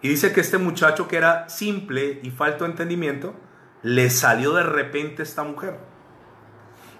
Y 0.00 0.10
dice 0.10 0.32
que 0.32 0.40
este 0.40 0.58
muchacho 0.58 1.08
que 1.08 1.16
era 1.16 1.48
simple 1.48 2.20
y 2.22 2.30
falto 2.30 2.62
de 2.62 2.70
entendimiento, 2.70 3.34
le 3.82 4.10
salió 4.10 4.54
de 4.54 4.62
repente 4.62 5.24
esta 5.24 5.42
mujer. 5.42 5.76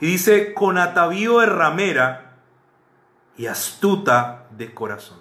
Y 0.00 0.06
dice, 0.06 0.52
con 0.52 0.76
atavío 0.76 1.38
de 1.38 1.46
ramera 1.46 2.38
y 3.36 3.46
astuta 3.46 4.48
de 4.50 4.74
corazón. 4.74 5.20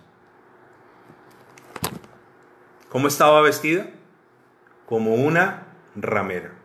¿Cómo 2.90 3.08
estaba 3.10 3.44
vestida? 3.44 3.92
Como 4.88 5.14
una 5.14 5.68
ramera. 5.96 6.59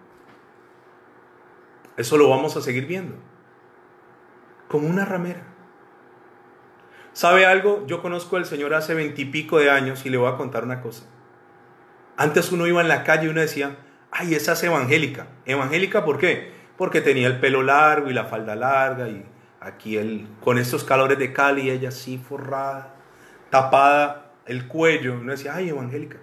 Eso 1.96 2.16
lo 2.16 2.28
vamos 2.28 2.56
a 2.56 2.60
seguir 2.60 2.86
viendo. 2.86 3.16
Como 4.68 4.88
una 4.88 5.04
ramera. 5.04 5.42
¿Sabe 7.12 7.46
algo? 7.46 7.86
Yo 7.86 8.02
conozco 8.02 8.36
al 8.36 8.44
Señor 8.44 8.74
hace 8.74 8.94
veintipico 8.94 9.58
de 9.58 9.70
años 9.70 10.04
y 10.04 10.10
le 10.10 10.16
voy 10.16 10.32
a 10.32 10.36
contar 10.36 10.64
una 10.64 10.80
cosa. 10.80 11.04
Antes 12.16 12.50
uno 12.50 12.66
iba 12.66 12.80
en 12.80 12.88
la 12.88 13.04
calle 13.04 13.26
y 13.26 13.28
uno 13.28 13.40
decía, 13.40 13.76
ay, 14.10 14.34
esa 14.34 14.52
es 14.52 14.64
evangélica. 14.64 15.28
¿Evangélica 15.46 16.04
por 16.04 16.18
qué? 16.18 16.52
Porque 16.76 17.00
tenía 17.00 17.28
el 17.28 17.38
pelo 17.38 17.62
largo 17.62 18.10
y 18.10 18.14
la 18.14 18.24
falda 18.24 18.56
larga 18.56 19.08
y 19.08 19.24
aquí 19.60 20.28
con 20.42 20.58
estos 20.58 20.82
calores 20.82 21.18
de 21.18 21.32
Cali, 21.32 21.70
ella 21.70 21.90
así 21.90 22.18
forrada, 22.18 22.96
tapada 23.50 24.32
el 24.46 24.66
cuello. 24.66 25.14
Uno 25.14 25.30
decía, 25.30 25.54
ay, 25.54 25.68
evangélica. 25.68 26.18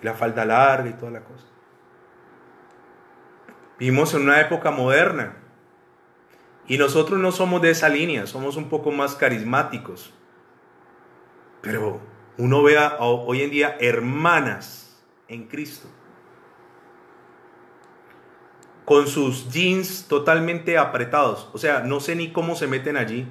Y 0.00 0.06
la 0.06 0.14
falda 0.14 0.46
larga 0.46 0.88
y 0.88 0.94
toda 0.94 1.12
la 1.12 1.20
cosa. 1.20 1.44
Vivimos 3.80 4.12
en 4.12 4.22
una 4.22 4.40
época 4.42 4.70
moderna. 4.70 5.36
Y 6.68 6.76
nosotros 6.76 7.18
no 7.18 7.32
somos 7.32 7.62
de 7.62 7.70
esa 7.70 7.88
línea, 7.88 8.26
somos 8.26 8.56
un 8.56 8.68
poco 8.68 8.92
más 8.92 9.16
carismáticos. 9.16 10.12
Pero 11.62 12.00
uno 12.36 12.62
ve 12.62 12.78
hoy 12.98 13.42
en 13.42 13.50
día 13.50 13.76
hermanas 13.80 15.02
en 15.28 15.48
Cristo. 15.48 15.88
Con 18.84 19.06
sus 19.06 19.50
jeans 19.50 20.06
totalmente 20.08 20.76
apretados. 20.76 21.48
O 21.54 21.58
sea, 21.58 21.80
no 21.80 22.00
sé 22.00 22.14
ni 22.16 22.32
cómo 22.32 22.56
se 22.56 22.66
meten 22.66 22.98
allí. 22.98 23.26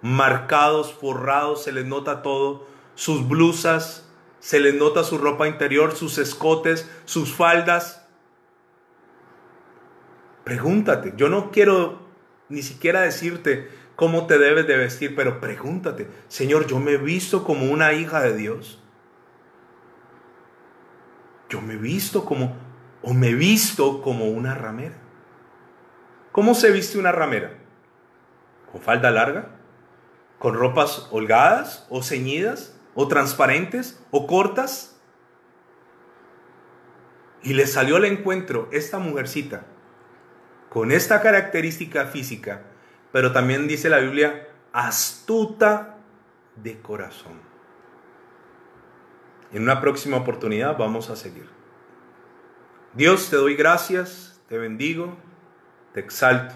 Marcados, 0.00 0.92
forrados, 0.92 1.62
se 1.62 1.70
les 1.70 1.86
nota 1.86 2.22
todo. 2.22 2.66
Sus 2.96 3.28
blusas, 3.28 4.10
se 4.40 4.58
les 4.58 4.74
nota 4.74 5.04
su 5.04 5.18
ropa 5.18 5.46
interior, 5.46 5.94
sus 5.94 6.18
escotes, 6.18 6.90
sus 7.04 7.32
faldas. 7.32 8.01
Pregúntate, 10.44 11.14
yo 11.16 11.28
no 11.28 11.50
quiero 11.50 12.02
ni 12.48 12.62
siquiera 12.62 13.02
decirte 13.02 13.70
cómo 13.96 14.26
te 14.26 14.38
debes 14.38 14.66
de 14.66 14.76
vestir, 14.76 15.14
pero 15.14 15.40
pregúntate, 15.40 16.08
Señor, 16.28 16.66
yo 16.66 16.78
me 16.80 16.92
he 16.92 16.96
visto 16.98 17.44
como 17.44 17.70
una 17.70 17.92
hija 17.92 18.20
de 18.20 18.36
Dios. 18.36 18.80
Yo 21.48 21.60
me 21.60 21.74
he 21.74 21.78
visto 21.78 22.24
como, 22.24 22.56
o 23.02 23.14
me 23.14 23.30
he 23.30 23.34
visto 23.34 24.02
como 24.02 24.26
una 24.26 24.54
ramera. 24.54 24.96
¿Cómo 26.32 26.54
se 26.54 26.70
viste 26.70 26.98
una 26.98 27.12
ramera? 27.12 27.58
¿Con 28.70 28.80
falda 28.80 29.10
larga? 29.10 29.50
¿Con 30.38 30.54
ropas 30.54 31.08
holgadas 31.10 31.86
o 31.90 32.02
ceñidas? 32.02 32.74
o 32.94 33.08
transparentes 33.08 34.02
o 34.10 34.26
cortas. 34.26 34.96
Y 37.42 37.54
le 37.54 37.66
salió 37.66 37.96
al 37.96 38.04
encuentro 38.04 38.68
esta 38.72 38.98
mujercita 38.98 39.66
con 40.72 40.90
esta 40.90 41.20
característica 41.20 42.06
física, 42.06 42.62
pero 43.12 43.30
también 43.32 43.68
dice 43.68 43.90
la 43.90 43.98
Biblia, 43.98 44.48
astuta 44.72 45.98
de 46.56 46.80
corazón. 46.80 47.34
En 49.52 49.64
una 49.64 49.82
próxima 49.82 50.16
oportunidad 50.16 50.78
vamos 50.78 51.10
a 51.10 51.16
seguir. 51.16 51.46
Dios, 52.94 53.28
te 53.28 53.36
doy 53.36 53.54
gracias, 53.54 54.40
te 54.48 54.56
bendigo, 54.56 55.14
te 55.92 56.00
exalto. 56.00 56.54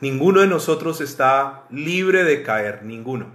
Ninguno 0.00 0.40
de 0.40 0.46
nosotros 0.46 1.02
está 1.02 1.64
libre 1.68 2.24
de 2.24 2.42
caer, 2.42 2.82
ninguno. 2.82 3.26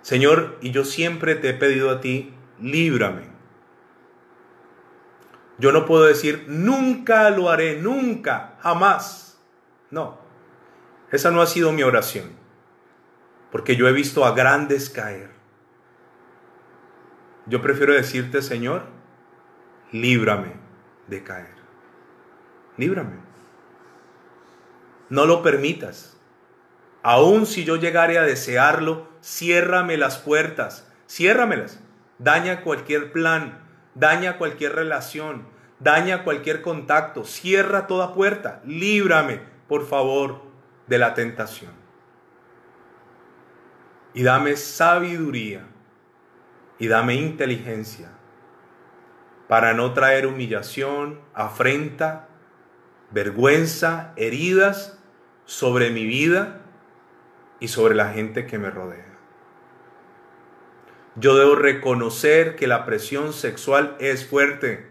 Señor, 0.00 0.58
y 0.60 0.72
yo 0.72 0.84
siempre 0.84 1.36
te 1.36 1.50
he 1.50 1.54
pedido 1.54 1.88
a 1.88 2.00
ti, 2.00 2.34
líbrame. 2.60 3.31
Yo 5.58 5.72
no 5.72 5.86
puedo 5.86 6.04
decir, 6.04 6.46
nunca 6.48 7.30
lo 7.30 7.50
haré, 7.50 7.80
nunca, 7.80 8.56
jamás. 8.60 9.40
No, 9.90 10.18
esa 11.10 11.30
no 11.30 11.42
ha 11.42 11.46
sido 11.46 11.72
mi 11.72 11.82
oración, 11.82 12.30
porque 13.50 13.76
yo 13.76 13.86
he 13.86 13.92
visto 13.92 14.24
a 14.24 14.32
grandes 14.32 14.88
caer. 14.88 15.30
Yo 17.46 17.60
prefiero 17.60 17.92
decirte, 17.92 18.40
Señor, 18.40 18.84
líbrame 19.90 20.54
de 21.08 21.22
caer. 21.22 21.54
Líbrame. 22.76 23.16
No 25.10 25.26
lo 25.26 25.42
permitas. 25.42 26.16
Aun 27.02 27.46
si 27.46 27.64
yo 27.64 27.76
llegare 27.76 28.16
a 28.16 28.22
desearlo, 28.22 29.08
ciérrame 29.22 29.96
las 29.96 30.18
puertas, 30.18 30.88
ciérramelas. 31.08 31.80
Daña 32.18 32.62
cualquier 32.62 33.12
plan, 33.12 33.61
daña 33.94 34.38
cualquier 34.38 34.74
relación, 34.74 35.46
daña 35.78 36.24
cualquier 36.24 36.62
contacto, 36.62 37.24
cierra 37.24 37.86
toda 37.86 38.14
puerta, 38.14 38.60
líbrame, 38.64 39.40
por 39.68 39.86
favor, 39.86 40.42
de 40.86 40.98
la 40.98 41.14
tentación. 41.14 41.72
Y 44.14 44.22
dame 44.22 44.56
sabiduría 44.56 45.66
y 46.78 46.88
dame 46.88 47.14
inteligencia 47.14 48.10
para 49.48 49.74
no 49.74 49.92
traer 49.92 50.26
humillación, 50.26 51.20
afrenta, 51.34 52.28
vergüenza, 53.10 54.12
heridas 54.16 54.98
sobre 55.44 55.90
mi 55.90 56.06
vida 56.06 56.60
y 57.60 57.68
sobre 57.68 57.94
la 57.94 58.12
gente 58.12 58.46
que 58.46 58.58
me 58.58 58.70
rodea. 58.70 59.11
Yo 61.14 61.36
debo 61.36 61.56
reconocer 61.56 62.56
que 62.56 62.66
la 62.66 62.86
presión 62.86 63.34
sexual 63.34 63.96
es 64.00 64.26
fuerte, 64.26 64.86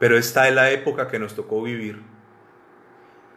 pero 0.00 0.18
esta 0.18 0.48
es 0.48 0.54
la 0.54 0.70
época 0.72 1.06
que 1.08 1.20
nos 1.20 1.36
tocó 1.36 1.62
vivir. 1.62 2.02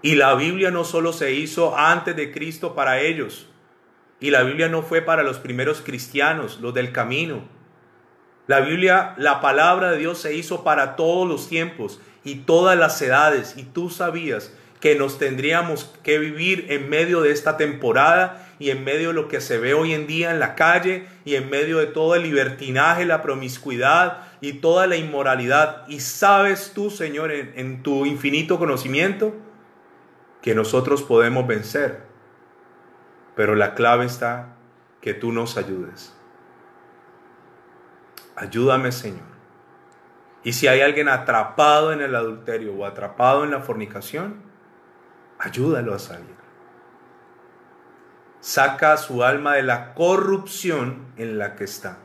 Y 0.01 0.15
la 0.15 0.34
Biblia 0.34 0.72
no 0.72 0.84
solo 0.84 1.13
se 1.13 1.34
hizo 1.34 1.78
antes 1.78 2.15
de 2.15 2.32
Cristo 2.32 2.74
para 2.74 3.01
ellos, 3.01 3.47
y 4.19 4.32
la 4.32 4.41
Biblia 4.41 4.67
no 4.67 4.82
fue 4.82 5.01
para 5.01 5.22
los 5.22 5.38
primeros 5.38 5.82
cristianos, 5.82 6.59
los 6.59 6.74
del 6.74 6.91
camino. 6.91 7.43
La 8.47 8.61
Biblia, 8.61 9.13
la 9.17 9.41
palabra 9.41 9.91
de 9.91 9.97
Dios 9.99 10.19
se 10.19 10.36
hizo 10.36 10.63
para 10.63 10.95
todos 10.95 11.28
los 11.28 11.47
tiempos 11.47 12.01
y 12.24 12.36
todas 12.36 12.78
las 12.78 12.99
edades, 12.99 13.55
y 13.57 13.63
tú 13.63 13.91
sabías 13.91 14.55
que 14.80 14.95
nos 14.95 15.19
tendríamos 15.19 15.93
que 16.01 16.17
vivir 16.17 16.65
en 16.69 16.89
medio 16.89 17.22
de 17.22 17.32
esta 17.32 17.57
temporada 17.57 18.51
y 18.62 18.70
en 18.70 18.84
medio 18.84 19.07
de 19.07 19.16
lo 19.16 19.28
que 19.28 19.41
se 19.41 19.57
ve 19.57 19.74
hoy 19.74 19.91
en 19.91 20.05
día 20.05 20.30
en 20.30 20.39
la 20.39 20.53
calle 20.53 21.07
y 21.26 21.34
en 21.34 21.49
medio 21.49 21.80
de 21.80 21.88
todo 21.88 22.14
el 22.14 22.22
libertinaje, 22.22 23.05
la 23.05 23.24
promiscuidad 23.24 24.28
y 24.39 24.53
toda 24.53 24.86
la 24.86 24.97
inmoralidad. 24.97 25.88
Y 25.88 25.99
sabes 25.99 26.72
tú, 26.76 26.91
Señor, 26.91 27.32
en, 27.32 27.82
tu 27.82 28.05
infinito 28.05 28.59
conocimiento, 28.59 29.34
que 30.43 30.53
nosotros 30.53 31.01
podemos 31.01 31.47
vencer. 31.47 32.03
Pero 33.36 33.55
la 33.55 33.74
clave 33.74 34.05
está 34.05 34.57
que 35.01 35.16
tú 35.16 35.32
nos 35.32 35.57
ayudes. 35.57 36.16
Ayúdame, 38.36 38.91
Señor. 38.91 39.32
Y 40.43 40.53
si 40.53 40.68
hay 40.68 40.82
alguien 40.82 41.09
atrapado 41.09 41.91
en 41.93 42.01
el 42.01 42.16
adulterio 42.16 42.76
o 42.76 42.86
atrapado 42.86 43.43
en 43.43 43.49
la 43.49 43.62
fornicación, 43.62 44.43
ayúdalo 45.39 45.95
a 45.95 45.99
salir. 45.99 46.41
Saca 48.42 48.98
su 48.98 49.24
alma 49.24 49.54
de 49.54 49.64
la 49.64 49.94
corrupción 49.94 51.06
en 51.16 51.38
la 51.38 51.56
que 51.56 51.64
está. 51.64 52.00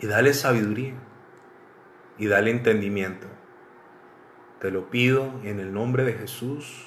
Y 0.00 0.06
dale 0.06 0.34
sabiduría. 0.34 0.94
Y 2.18 2.26
dale 2.26 2.50
entendimiento. 2.50 3.26
Te 4.58 4.70
lo 4.70 4.90
pido 4.90 5.40
en 5.44 5.60
el 5.60 5.72
nombre 5.72 6.04
de 6.04 6.14
Jesús. 6.14 6.86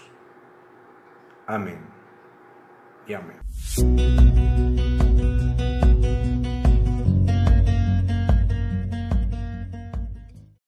Amén. 1.47 1.79
Y 3.07 3.13
amén. 3.13 4.72